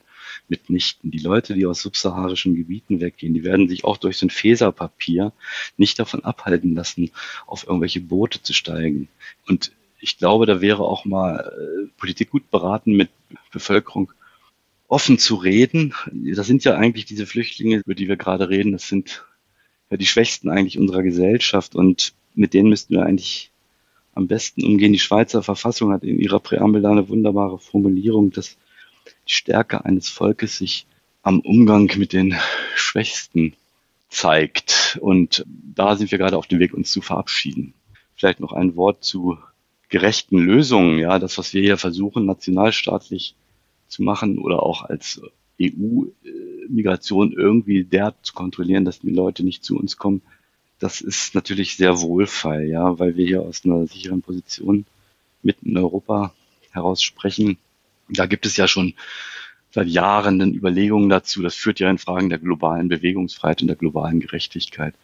Mitnichten. 0.49 1.11
Die 1.11 1.19
Leute, 1.19 1.53
die 1.53 1.65
aus 1.65 1.81
subsaharischen 1.81 2.55
Gebieten 2.55 2.99
weggehen, 2.99 3.33
die 3.33 3.45
werden 3.45 3.69
sich 3.69 3.85
auch 3.85 3.97
durch 3.97 4.17
so 4.17 4.25
ein 4.25 4.29
Faserpapier 4.29 5.31
nicht 5.77 5.97
davon 5.97 6.25
abhalten 6.25 6.75
lassen, 6.75 7.11
auf 7.47 7.65
irgendwelche 7.65 8.01
Boote 8.01 8.41
zu 8.41 8.53
steigen. 8.53 9.07
Und 9.47 9.71
ich 10.01 10.17
glaube, 10.17 10.45
da 10.45 10.61
wäre 10.61 10.83
auch 10.83 11.05
mal 11.05 11.39
äh, 11.39 11.87
Politik 11.97 12.31
gut 12.31 12.49
beraten, 12.49 12.93
mit 12.93 13.09
Bevölkerung 13.51 14.11
offen 14.87 15.17
zu 15.17 15.35
reden. 15.35 15.93
Das 16.11 16.47
sind 16.47 16.63
ja 16.63 16.75
eigentlich 16.75 17.05
diese 17.05 17.25
Flüchtlinge, 17.25 17.77
über 17.77 17.95
die 17.95 18.09
wir 18.09 18.17
gerade 18.17 18.49
reden, 18.49 18.73
das 18.73 18.87
sind 18.87 19.23
ja 19.89 19.97
die 19.97 20.05
Schwächsten 20.05 20.49
eigentlich 20.49 20.77
unserer 20.77 21.03
Gesellschaft 21.03 21.75
und 21.75 22.13
mit 22.33 22.53
denen 22.53 22.69
müssten 22.69 22.95
wir 22.95 23.05
eigentlich 23.05 23.51
am 24.13 24.27
besten 24.27 24.65
umgehen. 24.65 24.93
Die 24.93 24.99
Schweizer 24.99 25.43
Verfassung 25.43 25.91
hat 25.91 26.03
in 26.03 26.19
ihrer 26.19 26.39
Präambel 26.39 26.85
eine 26.85 27.07
wunderbare 27.07 27.59
Formulierung, 27.59 28.31
dass 28.31 28.57
die 29.27 29.33
Stärke 29.33 29.85
eines 29.85 30.09
Volkes 30.09 30.57
sich 30.57 30.85
am 31.23 31.39
Umgang 31.39 31.91
mit 31.97 32.13
den 32.13 32.35
Schwächsten 32.75 33.53
zeigt. 34.09 34.97
Und 35.01 35.45
da 35.47 35.95
sind 35.95 36.11
wir 36.11 36.17
gerade 36.17 36.37
auf 36.37 36.47
dem 36.47 36.59
Weg, 36.59 36.73
uns 36.73 36.91
zu 36.91 37.01
verabschieden. 37.01 37.73
Vielleicht 38.15 38.39
noch 38.39 38.53
ein 38.53 38.75
Wort 38.75 39.03
zu 39.03 39.37
gerechten 39.91 40.39
Lösungen. 40.39 40.97
Ja, 40.97 41.19
das, 41.19 41.37
was 41.37 41.53
wir 41.53 41.61
hier 41.61 41.77
versuchen, 41.77 42.25
nationalstaatlich 42.25 43.35
zu 43.87 44.01
machen 44.01 44.39
oder 44.39 44.63
auch 44.63 44.83
als 44.83 45.21
EU-Migration 45.61 47.33
irgendwie 47.33 47.83
der 47.83 48.15
zu 48.23 48.33
kontrollieren, 48.33 48.85
dass 48.85 49.01
die 49.01 49.11
Leute 49.11 49.43
nicht 49.43 49.63
zu 49.63 49.77
uns 49.77 49.97
kommen, 49.97 50.23
das 50.79 50.99
ist 51.01 51.35
natürlich 51.35 51.75
sehr 51.75 52.01
wohlfeil, 52.01 52.67
ja, 52.67 52.97
weil 52.97 53.15
wir 53.15 53.27
hier 53.27 53.41
aus 53.43 53.63
einer 53.63 53.85
sicheren 53.85 54.23
Position 54.23 54.85
mitten 55.43 55.69
in 55.69 55.77
Europa 55.77 56.33
heraus 56.71 57.03
sprechen. 57.03 57.57
Da 58.09 58.25
gibt 58.25 58.47
es 58.47 58.57
ja 58.57 58.67
schon 58.67 58.95
seit 59.69 59.87
Jahren 59.87 60.41
Überlegungen 60.55 61.09
dazu. 61.09 61.43
Das 61.43 61.53
führt 61.53 61.79
ja 61.79 61.89
in 61.91 61.99
Fragen 61.99 62.29
der 62.29 62.39
globalen 62.39 62.87
Bewegungsfreiheit 62.87 63.61
und 63.61 63.67
der 63.67 63.75
globalen 63.75 64.19
Gerechtigkeit. 64.19 64.95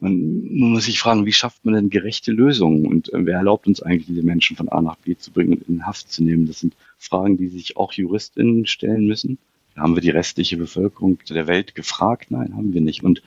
Man 0.00 0.46
muss 0.54 0.84
sich 0.84 1.00
fragen, 1.00 1.26
wie 1.26 1.32
schafft 1.32 1.64
man 1.64 1.74
denn 1.74 1.90
gerechte 1.90 2.30
Lösungen 2.32 2.86
und 2.86 3.12
äh, 3.12 3.26
wer 3.26 3.38
erlaubt 3.38 3.66
uns 3.66 3.82
eigentlich, 3.82 4.06
diese 4.06 4.22
Menschen 4.22 4.56
von 4.56 4.68
A 4.68 4.80
nach 4.80 4.96
B 4.96 5.16
zu 5.16 5.32
bringen 5.32 5.54
und 5.54 5.68
in 5.68 5.86
Haft 5.86 6.12
zu 6.12 6.22
nehmen? 6.22 6.46
Das 6.46 6.60
sind 6.60 6.76
Fragen, 6.98 7.36
die 7.36 7.48
sich 7.48 7.76
auch 7.76 7.92
JuristInnen 7.92 8.66
stellen 8.66 9.06
müssen. 9.06 9.38
Haben 9.76 9.96
wir 9.96 10.02
die 10.02 10.10
restliche 10.10 10.56
Bevölkerung 10.56 11.18
der 11.28 11.46
Welt 11.46 11.74
gefragt? 11.74 12.30
Nein, 12.30 12.54
haben 12.56 12.72
wir 12.74 12.80
nicht. 12.80 13.02
Und 13.02 13.22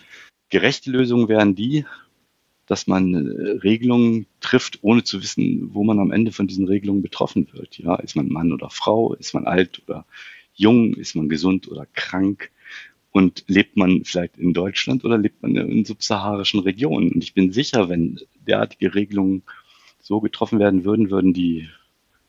gerechte 0.49 0.91
Lösungen 0.91 1.27
wären 1.27 1.55
die, 1.55 1.85
dass 2.67 2.87
man 2.87 3.13
äh, 3.13 3.49
Regelungen 3.63 4.27
trifft, 4.39 4.79
ohne 4.81 5.03
zu 5.03 5.21
wissen, 5.21 5.73
wo 5.73 5.83
man 5.83 5.99
am 5.99 6.11
Ende 6.11 6.31
von 6.31 6.47
diesen 6.47 6.67
Regelungen 6.67 7.01
betroffen 7.01 7.47
wird. 7.51 7.77
Ja, 7.77 7.95
ist 7.95 8.15
man 8.15 8.29
Mann 8.29 8.53
oder 8.53 8.69
Frau? 8.69 9.13
Ist 9.13 9.33
man 9.33 9.45
alt 9.45 9.81
oder 9.87 10.05
jung? 10.53 10.93
Ist 10.93 11.15
man 11.15 11.27
gesund 11.27 11.69
oder 11.69 11.85
krank? 11.93 12.49
Und 13.11 13.43
lebt 13.47 13.75
man 13.75 14.05
vielleicht 14.05 14.37
in 14.37 14.53
Deutschland 14.53 15.03
oder 15.03 15.17
lebt 15.17 15.41
man 15.41 15.55
in 15.55 15.83
subsaharischen 15.83 16.61
Regionen? 16.61 17.11
Und 17.11 17.23
ich 17.23 17.33
bin 17.33 17.51
sicher, 17.51 17.89
wenn 17.89 18.19
derartige 18.47 18.95
Regelungen 18.95 19.43
so 20.01 20.21
getroffen 20.21 20.59
werden 20.59 20.85
würden, 20.85 21.11
würden 21.11 21.33
die 21.33 21.67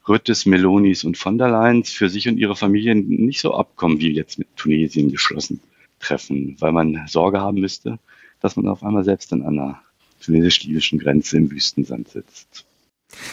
Rüttes, 0.09 0.47
Melonis 0.47 1.05
und 1.05 1.17
von 1.17 1.39
der 1.39 1.49
Leyen 1.49 1.85
für 1.85 2.09
sich 2.09 2.29
und 2.29 2.37
ihre 2.37 2.57
Familien 2.57 3.09
nicht 3.09 3.41
so 3.41 3.55
abkommen, 3.55 4.01
wie 4.01 4.11
jetzt 4.11 4.39
mit 4.39 4.49
Tunesien 4.57 5.13
geschlossen 5.13 5.61
treffen, 6.01 6.57
weil 6.59 6.73
man 6.73 7.07
Sorge 7.07 7.41
haben 7.41 7.61
müsste, 7.61 8.01
dass 8.41 8.57
man 8.57 8.67
auf 8.67 8.83
einmal 8.83 9.05
selbst 9.05 9.33
an 9.33 9.43
einer 9.43 9.81
tunesisch-libyschen 10.21 10.99
Grenze 10.99 11.37
im 11.37 11.51
Wüstensand 11.51 12.09
sitzt. 12.09 12.67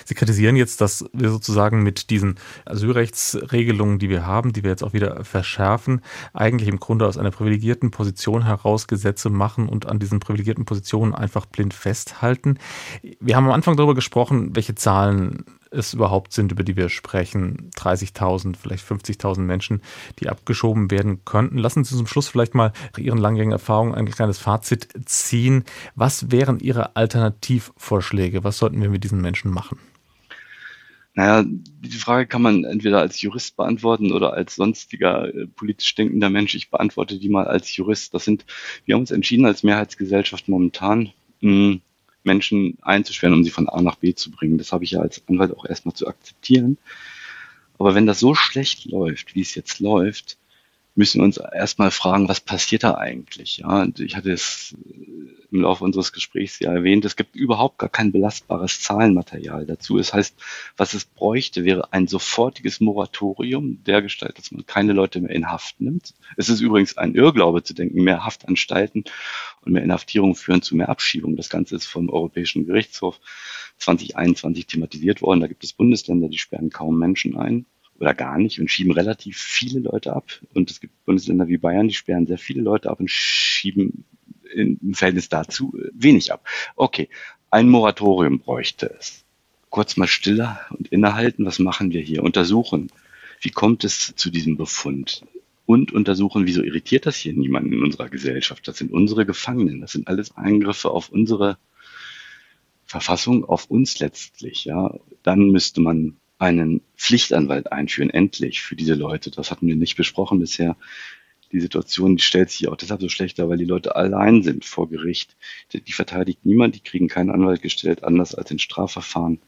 Sie 0.06 0.14
kritisieren 0.14 0.56
jetzt, 0.56 0.82
dass 0.82 1.06
wir 1.14 1.30
sozusagen 1.30 1.84
mit 1.84 2.10
diesen 2.10 2.36
Asylrechtsregelungen, 2.66 4.00
die 4.00 4.10
wir 4.10 4.26
haben, 4.26 4.54
die 4.54 4.64
wir 4.64 4.72
jetzt 4.72 4.84
auch 4.84 4.94
wieder 4.94 5.24
verschärfen, 5.24 6.02
eigentlich 6.34 6.70
im 6.70 6.80
Grunde 6.80 7.08
aus 7.08 7.18
einer 7.18 7.32
privilegierten 7.32 7.92
Position 7.92 8.46
heraus 8.46 8.88
Gesetze 8.88 9.30
machen 9.30 9.70
und 9.70 9.86
an 9.86 10.00
diesen 10.00 10.20
privilegierten 10.20 10.66
Positionen 10.66 11.14
einfach 11.14 11.46
blind 11.46 11.74
festhalten. 11.74 12.58
Wir 13.20 13.36
haben 13.36 13.46
am 13.46 13.52
Anfang 13.52 13.78
darüber 13.78 13.96
gesprochen, 13.96 14.56
welche 14.56 14.76
Zahlen 14.76 15.46
es 15.72 15.94
überhaupt 15.94 16.34
sind, 16.34 16.52
über 16.52 16.64
die 16.64 16.76
wir 16.76 16.90
sprechen. 16.90 17.72
30.000, 17.76 18.56
vielleicht 18.56 18.86
50.000 18.86 19.42
Menschen, 19.42 19.82
die 20.20 20.30
abgeschoben 20.30 20.92
werden 20.92 21.26
könnten. 21.26 21.58
Lassen 21.58 21.84
Sie 21.84 21.96
zum 21.96 22.08
Schluss 22.08 22.28
vielleicht 22.28 22.56
mal 22.56 22.74
Ihren 22.98 23.18
langjährigen 23.18 23.52
Erfahrungen 23.52 23.96
ein 23.96 24.10
kleines 24.10 24.40
Fazit 24.40 24.90
ziehen. 25.06 25.64
Was 25.96 26.32
wären 26.32 26.60
Ihre 26.60 26.96
Alternativvorschläge? 26.96 28.44
Was 28.44 28.58
sollten 28.58 28.82
wir 28.82 28.90
mit 28.90 29.04
diesen 29.04 29.22
Menschen 29.22 29.52
machen? 29.52 29.80
Naja, 31.16 31.44
die 31.46 31.98
Frage 31.98 32.28
kann 32.28 32.42
man 32.42 32.64
entweder 32.64 33.00
als 33.00 33.20
Jurist 33.22 33.58
beantworten 33.58 34.12
oder 34.14 34.34
als 34.34 34.56
sonstiger 34.56 35.34
äh, 35.34 35.48
politisch 35.48 35.94
denkender 35.96 36.30
Mensch. 36.30 36.56
Ich 36.56 36.70
beantworte 36.70 37.20
die 37.20 37.30
mal 37.30 37.46
als 37.46 37.76
Jurist. 37.76 38.14
Das 38.14 38.24
sind, 38.24 38.46
wir 38.86 38.96
haben 38.96 39.02
uns 39.02 39.12
entschieden 39.12 39.46
als 39.46 39.64
Mehrheitsgesellschaft 39.64 40.48
momentan, 40.48 41.12
mh, 41.42 41.80
Menschen 42.30 42.78
einzusperren, 42.82 43.34
um 43.34 43.44
sie 43.44 43.50
von 43.50 43.68
A 43.68 43.82
nach 43.82 43.96
B 43.96 44.14
zu 44.14 44.32
bringen. 44.32 44.58
Das 44.58 44.72
habe 44.72 44.84
ich 44.84 44.92
ja 44.92 45.02
als 45.02 45.24
Anwalt 45.28 45.56
auch 45.58 45.66
erstmal 45.66 45.96
zu 45.96 46.08
akzeptieren. 46.08 46.78
Aber 47.78 47.96
wenn 47.96 48.06
das 48.06 48.20
so 48.20 48.36
schlecht 48.36 48.86
läuft, 48.86 49.36
wie 49.36 49.42
es 49.42 49.56
jetzt 49.56 49.80
läuft, 49.80 50.38
müssen 51.00 51.22
uns 51.22 51.38
erstmal 51.38 51.92
fragen, 51.92 52.28
was 52.28 52.42
passiert 52.42 52.84
da 52.84 52.96
eigentlich? 52.96 53.60
Ja, 53.60 53.84
und 53.84 54.02
ich 54.02 54.18
hatte 54.18 54.34
es 54.34 54.76
im 55.50 55.62
Laufe 55.62 55.86
unseres 55.86 56.12
Gesprächs 56.12 56.60
ja 56.60 56.74
erwähnt, 56.74 57.06
es 57.06 57.16
gibt 57.16 57.38
überhaupt 57.38 57.80
gar 57.80 57.88
kein 57.88 58.12
belastbares 58.12 58.82
Zahlenmaterial 58.82 59.66
dazu. 59.66 59.98
Das 59.98 60.14
heißt, 60.14 60.36
was 60.76 60.94
es 60.94 61.06
bräuchte, 61.06 61.64
wäre 61.64 61.94
ein 61.94 62.08
sofortiges 62.08 62.82
Moratorium 62.82 63.82
der 63.86 64.02
Gestalt, 64.02 64.38
dass 64.38 64.52
man 64.52 64.66
keine 64.66 64.92
Leute 64.92 65.22
mehr 65.22 65.32
in 65.32 65.50
Haft 65.50 65.80
nimmt. 65.80 66.14
Es 66.36 66.50
ist 66.50 66.60
übrigens 66.60 66.98
ein 66.98 67.16
Irrglaube 67.16 67.64
zu 67.64 67.74
denken, 67.74 68.04
mehr 68.04 68.26
Haftanstalten 68.26 69.06
und 69.62 69.72
mehr 69.72 69.84
Inhaftierung 69.84 70.36
führen 70.36 70.62
zu 70.62 70.76
mehr 70.76 70.90
Abschiebung. 70.90 71.38
Das 71.38 71.50
Ganze 71.50 71.78
ist 71.78 71.86
vom 71.86 72.10
Europäischen 72.10 72.68
Gerichtshof 72.68 73.22
2021 73.78 74.68
thematisiert 74.68 75.22
worden. 75.22 75.40
Da 75.40 75.48
gibt 75.48 75.64
es 75.64 75.72
Bundesländer, 75.72 76.28
die 76.28 76.40
sperren 76.40 76.70
kaum 76.70 77.00
Menschen 77.00 77.38
ein. 77.38 77.66
Oder 78.00 78.14
gar 78.14 78.38
nicht 78.38 78.60
und 78.60 78.72
schieben 78.72 78.92
relativ 78.92 79.38
viele 79.38 79.80
Leute 79.80 80.14
ab. 80.14 80.30
Und 80.54 80.72
es 80.72 80.80
gibt 80.80 81.06
Bundesländer 81.06 81.48
wie 81.48 81.58
Bayern, 81.58 81.88
die 81.88 81.94
sperren 81.94 82.28
sehr 82.28 82.38
viele 82.38 82.62
Leute 82.62 82.90
ab 82.90 83.00
und 83.00 83.12
schieben 83.12 84.06
im 84.54 84.94
Verhältnis 84.94 85.30
dazu 85.30 85.78
wenig 85.94 86.32
ab. 86.32 86.48
Okay, 86.76 87.10
ein 87.52 87.70
Moratorium 87.70 88.40
bräuchte 88.40 88.96
es. 88.98 89.24
Kurz 89.70 89.98
mal 89.98 90.08
stiller 90.08 90.62
und 90.72 90.88
innehalten, 90.88 91.46
was 91.46 91.60
machen 91.60 91.92
wir 91.92 92.02
hier? 92.02 92.24
Untersuchen, 92.24 92.90
wie 93.42 93.52
kommt 93.52 93.84
es 93.84 94.14
zu 94.16 94.30
diesem 94.30 94.58
Befund? 94.58 95.24
Und 95.66 95.92
untersuchen, 95.92 96.48
wieso 96.48 96.64
irritiert 96.64 97.06
das 97.06 97.16
hier 97.18 97.34
niemanden 97.34 97.74
in 97.74 97.84
unserer 97.84 98.10
Gesellschaft? 98.10 98.68
Das 98.68 98.78
sind 98.78 98.92
unsere 98.92 99.28
Gefangenen, 99.28 99.82
das 99.82 99.92
sind 99.92 100.08
alles 100.08 100.36
Eingriffe 100.36 100.90
auf 100.90 101.10
unsere 101.10 101.60
Verfassung, 102.86 103.46
auf 103.46 103.66
uns 103.70 104.00
letztlich. 104.00 104.66
Ja, 104.66 104.96
dann 105.22 105.52
müsste 105.52 105.80
man 105.82 106.18
einen 106.40 106.82
Pflichtanwalt 106.98 107.72
einführen, 107.72 108.10
endlich 108.10 108.62
für 108.62 108.76
diese 108.76 108.96
Leute. 108.96 109.30
Das 109.30 109.52
hatten 109.52 109.68
wir 109.68 109.76
nicht 109.76 109.98
besprochen 109.98 110.40
bisher. 110.40 110.76
Die 111.52 111.60
Situation 111.60 112.16
die 112.16 112.24
stellt 112.24 112.50
sich 112.50 112.68
auch 112.68 112.76
deshalb 112.76 113.02
so 113.02 113.10
schlechter, 113.10 113.50
weil 113.50 113.58
die 113.58 113.66
Leute 113.66 113.96
allein 113.96 114.42
sind 114.44 114.66
vor 114.66 114.90
Gericht. 114.90 115.36
Die 115.74 115.92
verteidigt 115.92 116.46
niemand, 116.46 116.76
die 116.76 116.80
kriegen 116.80 117.08
keinen 117.08 117.30
Anwalt 117.30 117.62
gestellt, 117.62 118.04
anders 118.04 118.36
als 118.36 118.52
in 118.52 118.60
Strafverfahren. 118.60 119.40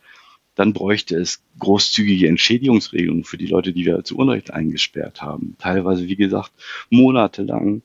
Dann 0.56 0.74
bräuchte 0.74 1.16
es 1.16 1.42
großzügige 1.60 2.28
Entschädigungsregelungen 2.28 3.24
für 3.24 3.38
die 3.38 3.48
Leute, 3.48 3.72
die 3.72 3.86
wir 3.86 4.04
zu 4.04 4.18
Unrecht 4.18 4.52
eingesperrt 4.52 5.22
haben. 5.22 5.56
Teilweise, 5.60 6.08
wie 6.08 6.18
gesagt, 6.18 6.52
monatelang. 6.90 7.84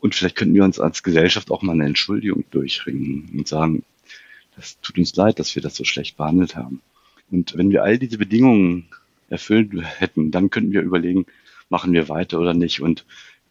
Und 0.00 0.14
vielleicht 0.14 0.36
könnten 0.36 0.54
wir 0.54 0.64
uns 0.64 0.80
als 0.80 1.02
Gesellschaft 1.02 1.50
auch 1.50 1.62
mal 1.62 1.72
eine 1.72 1.84
Entschuldigung 1.84 2.44
durchringen 2.50 3.30
und 3.36 3.46
sagen, 3.46 3.84
das 4.56 4.80
tut 4.80 4.98
uns 4.98 5.14
leid, 5.16 5.38
dass 5.38 5.54
wir 5.54 5.62
das 5.62 5.76
so 5.76 5.84
schlecht 5.84 6.16
behandelt 6.16 6.56
haben. 6.56 6.80
Und 7.32 7.56
wenn 7.56 7.70
wir 7.70 7.82
all 7.82 7.98
diese 7.98 8.18
Bedingungen 8.18 8.88
erfüllt 9.28 9.70
hätten, 9.98 10.30
dann 10.30 10.50
könnten 10.50 10.72
wir 10.72 10.82
überlegen, 10.82 11.26
machen 11.70 11.94
wir 11.94 12.08
weiter 12.08 12.38
oder 12.38 12.52
nicht. 12.52 12.82
Und 12.82 13.06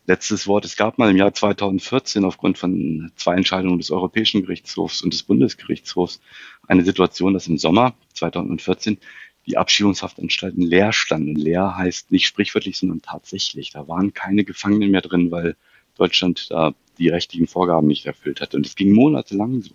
letztes 0.05 0.47
Wort, 0.47 0.63
es 0.63 0.75
gab 0.75 0.99
mal 0.99 1.09
im 1.09 1.17
Jahr 1.17 1.33
2014 1.33 2.23
aufgrund 2.23 2.59
von 2.59 3.11
zwei 3.15 3.35
Entscheidungen 3.35 3.79
des 3.79 3.89
Europäischen 3.89 4.43
Gerichtshofs 4.43 5.01
und 5.01 5.11
des 5.11 5.23
Bundesgerichtshofs 5.23 6.21
eine 6.67 6.83
Situation, 6.83 7.33
dass 7.33 7.47
im 7.47 7.57
Sommer 7.57 7.95
2014 8.13 8.99
die 9.47 9.57
Abschiebungshaftanstalten 9.57 10.61
leer 10.61 10.93
standen. 10.93 11.35
Leer 11.35 11.75
heißt 11.75 12.11
nicht 12.11 12.27
sprichwörtlich, 12.27 12.77
sondern 12.77 13.01
tatsächlich. 13.01 13.71
Da 13.71 13.87
waren 13.87 14.13
keine 14.13 14.43
Gefangenen 14.43 14.91
mehr 14.91 15.01
drin, 15.01 15.31
weil 15.31 15.55
Deutschland 15.97 16.51
da 16.51 16.75
die 16.99 17.09
rechtlichen 17.09 17.47
Vorgaben 17.47 17.87
nicht 17.87 18.05
erfüllt 18.05 18.39
hatte. 18.41 18.57
Und 18.57 18.67
es 18.67 18.75
ging 18.75 18.93
monatelang 18.93 19.63
so. 19.63 19.73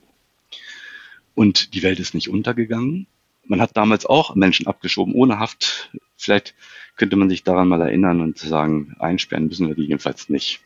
Und 1.34 1.74
die 1.74 1.82
Welt 1.82 1.98
ist 1.98 2.14
nicht 2.14 2.28
untergegangen 2.28 3.08
man 3.48 3.61
hat 3.61 3.76
damals 3.76 4.06
auch 4.06 4.35
Menschen 4.35 4.66
abgeschoben 4.66 5.14
ohne 5.14 5.38
Haft. 5.38 5.90
Vielleicht 6.16 6.54
könnte 6.96 7.16
man 7.16 7.28
sich 7.28 7.44
daran 7.44 7.68
mal 7.68 7.80
erinnern 7.80 8.20
und 8.20 8.38
sagen, 8.38 8.94
einsperren 8.98 9.46
müssen 9.46 9.68
wir 9.68 9.74
die 9.74 9.82
jedenfalls 9.82 10.28
nicht. 10.28 10.61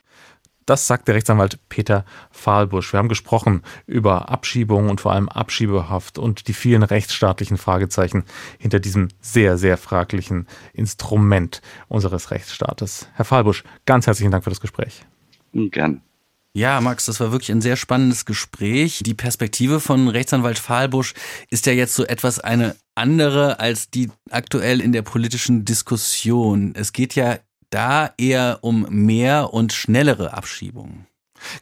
Das 0.67 0.87
sagt 0.87 1.09
der 1.09 1.17
Rechtsanwalt 1.17 1.59
Peter 1.69 2.05
Fahlbusch. 2.31 2.93
Wir 2.93 2.99
haben 2.99 3.09
gesprochen 3.09 3.63
über 3.87 4.29
Abschiebung 4.29 4.89
und 4.89 5.01
vor 5.01 5.13
allem 5.13 5.29
Abschiebehaft 5.29 6.17
und 6.17 6.47
die 6.47 6.53
vielen 6.53 6.85
rechtsstaatlichen 6.85 7.57
Fragezeichen 7.57 8.25
hinter 8.59 8.79
diesem 8.79 9.09
sehr, 9.21 9.59
sehr 9.59 9.77
fraglichen 9.77 10.47
Instrument 10.73 11.61
unseres 11.89 12.31
Rechtsstaates. 12.31 13.09
Herr 13.15 13.25
Fahlbusch, 13.25 13.65
ganz 13.85 14.07
herzlichen 14.07 14.31
Dank 14.31 14.45
für 14.45 14.51
das 14.51 14.61
Gespräch. 14.61 15.05
Gerne. 15.53 16.03
Ja, 16.53 16.81
Max, 16.81 17.07
das 17.07 17.21
war 17.21 17.31
wirklich 17.31 17.53
ein 17.53 17.61
sehr 17.61 17.77
spannendes 17.77 18.25
Gespräch. 18.25 19.03
Die 19.05 19.15
Perspektive 19.15 19.79
von 19.79 20.09
Rechtsanwalt 20.09 20.59
Fahlbusch 20.59 21.15
ist 21.49 21.67
ja 21.67 21.73
jetzt 21.73 21.95
so 21.95 22.05
etwas 22.05 22.41
eine 22.41 22.75
andere 22.97 23.61
als 23.61 23.91
die 23.91 24.11
aktuell 24.31 24.81
in 24.81 24.91
der 24.91 25.03
politischen 25.03 25.65
Diskussion. 25.65 26.75
Es 26.75 26.93
geht 26.93 27.15
ja 27.15 27.39
da 27.71 28.13
eher 28.19 28.59
um 28.63 28.85
mehr 28.91 29.55
und 29.55 29.73
schnellere 29.73 30.33
Abschiebungen. 30.33 31.07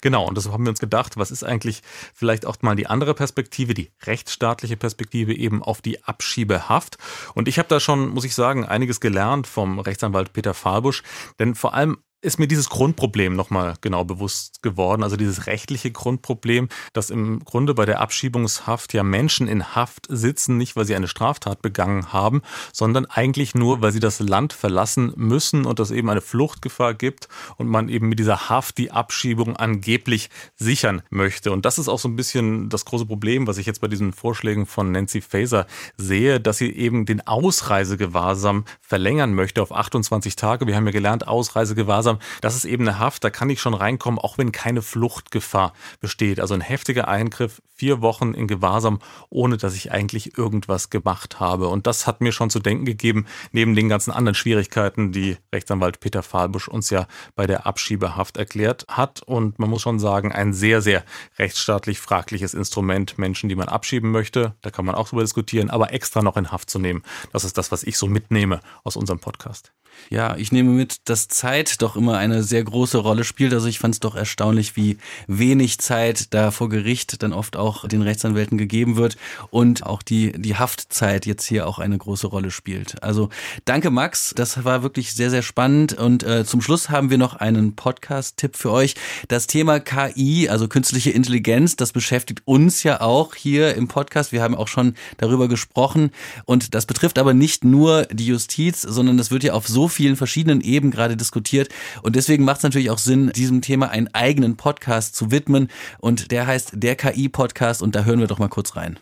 Genau, 0.01 0.27
und 0.27 0.37
das 0.37 0.49
haben 0.49 0.65
wir 0.65 0.71
uns 0.71 0.81
gedacht, 0.81 1.17
was 1.17 1.31
ist 1.31 1.45
eigentlich 1.45 1.83
vielleicht 2.15 2.47
auch 2.47 2.57
mal 2.63 2.75
die 2.75 2.87
andere 2.87 3.15
Perspektive, 3.15 3.75
die 3.75 3.91
rechtsstaatliche 4.05 4.77
Perspektive 4.77 5.35
eben 5.35 5.63
auf 5.63 5.83
die 5.83 6.03
Abschiebehaft. 6.03 6.99
Und 7.35 7.47
ich 7.47 7.59
habe 7.59 7.69
da 7.69 7.79
schon, 7.79 8.09
muss 8.09 8.25
ich 8.25 8.35
sagen, 8.35 8.65
einiges 8.65 9.01
gelernt 9.01 9.47
vom 9.47 9.79
Rechtsanwalt 9.79 10.33
Peter 10.33 10.55
Fahlbusch, 10.55 11.03
denn 11.39 11.55
vor 11.55 11.75
allem 11.75 11.99
ist 12.21 12.41
mir 12.41 12.49
dieses 12.49 12.69
Grundproblem 12.69 13.37
nochmal 13.37 13.75
genau 13.81 14.05
bewusst 14.05 14.61
geworden, 14.63 15.05
also 15.05 15.17
dieses 15.17 15.47
rechtliche 15.47 15.93
Grundproblem, 15.93 16.69
dass 16.93 17.11
im 17.11 17.45
Grunde 17.45 17.75
bei 17.75 17.85
der 17.85 18.01
Abschiebungshaft 18.01 18.93
ja 18.93 19.05
Menschen 19.05 19.47
in 19.47 19.77
Haft 19.77 20.07
sitzen, 20.09 20.57
nicht 20.57 20.75
weil 20.75 20.85
sie 20.85 20.97
eine 20.97 21.07
Straftat 21.07 21.63
begangen 21.63 22.13
haben, 22.13 22.43
sondern 22.73 23.07
eigentlich 23.07 23.55
nur, 23.55 23.83
weil 23.83 23.93
sie 23.93 24.01
das 24.01 24.19
Land 24.19 24.53
verlassen 24.53 25.13
müssen 25.15 25.65
und 25.65 25.79
es 25.79 25.93
eben 25.93 26.11
eine 26.11 26.21
Fluchtgefahr 26.21 26.95
gibt 26.95 27.29
und 27.57 27.69
man 27.69 27.89
eben 27.89 28.09
mit 28.09 28.19
dieser 28.19 28.49
Haft 28.49 28.79
die 28.79 28.91
Abschiebung 28.91 29.57
angeblich 29.57 30.29
sichern 30.57 31.03
möchte. 31.11 31.53
Und 31.53 31.67
das 31.67 31.79
ist 31.79 31.89
auch 31.89 32.01
so 32.01 32.09
ein 32.09 32.17
bisschen 32.17 32.69
das 32.69 32.85
große 32.85 33.07
Problem, 33.07 33.47
was 33.47 33.59
ich 33.59 33.67
jetzt 33.67 33.81
bei 33.81 33.89
diesen 33.89 34.13
Vorschlägen 34.13 34.67
von 34.67 34.91
Nancy 34.91 35.21
Faeser 35.21 35.69
sehe, 35.97 36.41
dass 36.41 36.59
sie 36.59 36.71
eben 36.73 37.07
den 37.07 37.25
Ausreisegewahrsam 37.25 38.65
verlängern 38.81 39.35
möchte 39.35 39.63
auf 39.63 39.71
28 39.71 40.35
Tage. 40.35 40.67
Wir 40.67 40.75
haben 40.75 40.87
ja 40.87 40.93
gelernt, 40.93 41.29
Ausreisegewahrsam 41.29 42.08
Gewahrsam, 42.09 42.19
das 42.41 42.57
ist 42.57 42.65
eben 42.65 42.89
eine 42.89 42.99
Haft, 42.99 43.25
da 43.25 43.31
kann 43.31 43.51
ich 43.51 43.61
schon 43.61 43.75
reinkommen, 43.75 44.19
auch 44.19 44.39
wenn 44.39 44.53
keine 44.53 44.83
Fluchtgefahr 44.83 45.73
besteht. 46.01 46.41
Also 46.41 46.55
ein 46.55 46.61
heftiger 46.61 47.09
Eingriff, 47.09 47.61
vier 47.75 48.01
Wochen 48.01 48.35
in 48.35 48.49
Gewahrsam, 48.49 49.01
ohne 49.31 49.57
dass 49.57 49.75
ich 49.75 49.93
eigentlich 49.93 50.39
irgendwas 50.39 50.91
gemacht 50.91 51.41
habe. 51.41 51.69
Und 51.69 51.87
das 51.87 52.07
hat 52.07 52.21
mir 52.21 52.33
schon 52.33 52.51
zu 52.51 52.61
denken 52.61 52.85
gegeben, 52.85 53.27
neben 53.53 53.75
den 53.75 53.89
ganzen 53.89 54.11
anderen 54.11 54.35
Schwierigkeiten, 54.35 55.13
die 55.13 55.37
Rechtsanwalt 55.53 56.01
Peter 56.01 56.23
Fahlbusch 56.23 56.69
uns 56.69 56.91
ja 56.91 57.07
bei 57.35 57.47
der 57.47 57.67
Abschiebehaft 57.67 58.37
erklärt 58.37 58.87
hat. 58.89 59.23
Und 59.23 59.59
man 59.59 59.71
muss 59.71 59.83
schon 59.83 59.99
sagen, 59.99 60.33
ein 60.33 60.53
sehr, 60.53 60.81
sehr 60.83 61.05
rechtsstaatlich 61.39 62.01
fragliches 62.01 62.55
Instrument, 62.55 63.19
Menschen, 63.19 63.49
die 63.49 63.57
man 63.57 63.69
abschieben 63.69 64.11
möchte. 64.11 64.55
Da 64.63 64.71
kann 64.71 64.85
man 64.85 64.95
auch 64.95 65.09
drüber 65.09 65.23
diskutieren, 65.23 65.71
aber 65.71 65.93
extra 65.93 66.23
noch 66.23 66.37
in 66.37 66.51
Haft 66.51 66.71
zu 66.71 66.79
nehmen. 66.79 67.03
Das 67.33 67.45
ist 67.45 67.59
das, 67.59 67.71
was 67.71 67.85
ich 67.85 67.99
so 67.99 68.07
mitnehme 68.07 68.61
aus 68.85 68.97
unserem 68.97 69.19
Podcast. 69.19 69.73
Ja, 70.11 70.37
ich 70.37 70.53
nehme 70.53 70.71
mit, 70.71 71.09
dass 71.09 71.29
Zeit 71.29 71.83
doch 71.83 71.95
immer 71.95 72.17
eine 72.17 72.43
sehr 72.43 72.65
große 72.65 72.99
Rolle 72.99 73.25
spielt. 73.25 73.53
Also 73.53 73.69
ich 73.69 73.79
fand 73.79 73.95
es 73.95 74.01
doch 74.01 74.15
erstaunlich, 74.15 74.75
wie 74.75 74.97
wenig 75.27 75.79
Zeit 75.79 76.33
da 76.33 76.51
vor 76.51 76.71
Gericht 76.71 77.23
dann 77.23 77.35
oft 77.35 77.57
auch 77.57 77.87
den 77.87 78.01
Rechtsanwälten 78.01 78.57
gegeben 78.57 78.97
wird 78.97 79.19
und 79.51 79.85
auch 79.85 80.03
die, 80.03 80.33
die 80.33 80.57
Haftzeit 80.57 81.27
jetzt 81.27 81.45
hier 81.45 81.67
auch 81.67 81.79
eine 81.79 81.99
große 81.99 82.27
Rolle 82.27 82.51
spielt. 82.51 83.03
Also 83.03 83.29
danke 83.67 83.91
Max, 83.91 84.33
das 84.35 84.65
war 84.65 84.83
wirklich 84.83 85.13
sehr, 85.13 85.29
sehr 85.31 85.43
spannend. 85.43 85.93
Und 85.93 86.23
äh, 86.23 86.47
zum 86.47 86.63
Schluss 86.63 86.89
haben 86.89 87.11
wir 87.11 87.19
noch 87.19 87.35
einen 87.35 87.77
Podcast-Tipp 87.77 88.57
für 88.57 88.71
euch. 88.71 88.95
Das 89.29 89.47
Thema 89.47 89.79
KI, 89.79 90.49
also 90.49 90.69
künstliche 90.69 91.11
Intelligenz, 91.11 91.77
das 91.77 91.93
beschäftigt 91.93 92.43
uns 92.47 92.83
ja 92.83 93.03
auch 93.03 93.35
hier 93.35 93.75
im 93.75 93.89
Podcast. 93.89 94.33
Wir 94.33 94.43
haben 94.43 94.55
auch 94.55 94.69
schon 94.69 94.95
darüber 95.19 95.49
gesprochen. 95.49 96.13
Und 96.47 96.75
das 96.75 96.87
betrifft 96.87 97.19
aber 97.19 97.35
nicht 97.35 97.63
nur 97.63 98.07
die 98.07 98.27
Justiz, 98.27 98.81
sondern 98.81 99.19
das 99.19 99.31
wird 99.31 99.45
ja 99.45 99.53
auf 99.53 99.69
so 99.69 99.88
vielen 99.89 100.17
verschiedenen 100.17 100.61
Ebenen 100.61 100.91
gerade 100.91 101.17
diskutiert. 101.17 101.69
Und 102.03 102.17
deswegen 102.17 102.45
macht 102.45 102.59
es 102.59 102.63
natürlich 102.63 102.91
auch 102.91 102.99
Sinn, 102.99 103.33
diesem 103.35 103.63
Thema 103.63 103.91
einen 103.91 104.09
eigenen 104.15 104.57
Podcast 104.57 105.17
zu 105.17 105.31
widmen. 105.31 105.69
Und 105.99 106.31
der 106.31 106.47
heißt 106.47 106.73
der 106.75 106.97
KI-Podcast 106.97 107.83
und 107.83 107.95
da 107.95 108.05
hören 108.05 108.21
wir 108.21 108.27
doch 108.27 108.39
mal 108.39 108.49
kurz 108.49 108.77
rein. 108.77 108.99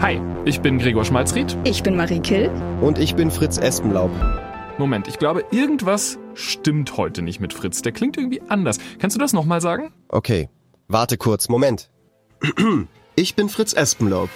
Hi, 0.00 0.20
ich 0.44 0.60
bin 0.60 0.78
Gregor 0.78 1.04
Schmalzried. 1.04 1.56
Ich 1.64 1.82
bin 1.82 1.96
Marie 1.96 2.20
Kill. 2.20 2.50
Und 2.80 2.98
ich 2.98 3.14
bin 3.14 3.30
Fritz 3.30 3.58
Espenlaub. 3.58 4.10
Moment, 4.76 5.08
ich 5.08 5.18
glaube, 5.18 5.44
irgendwas 5.50 6.18
stimmt 6.34 6.96
heute 6.96 7.22
nicht 7.22 7.40
mit 7.40 7.52
Fritz. 7.52 7.80
Der 7.82 7.92
klingt 7.92 8.16
irgendwie 8.16 8.42
anders. 8.48 8.78
Kannst 8.98 9.16
du 9.16 9.20
das 9.20 9.32
nochmal 9.32 9.60
sagen? 9.60 9.92
Okay, 10.08 10.48
warte 10.88 11.16
kurz, 11.16 11.48
Moment. 11.48 11.90
Ich 13.16 13.36
bin 13.36 13.48
Fritz 13.48 13.72
Espenlaub. 13.74 14.28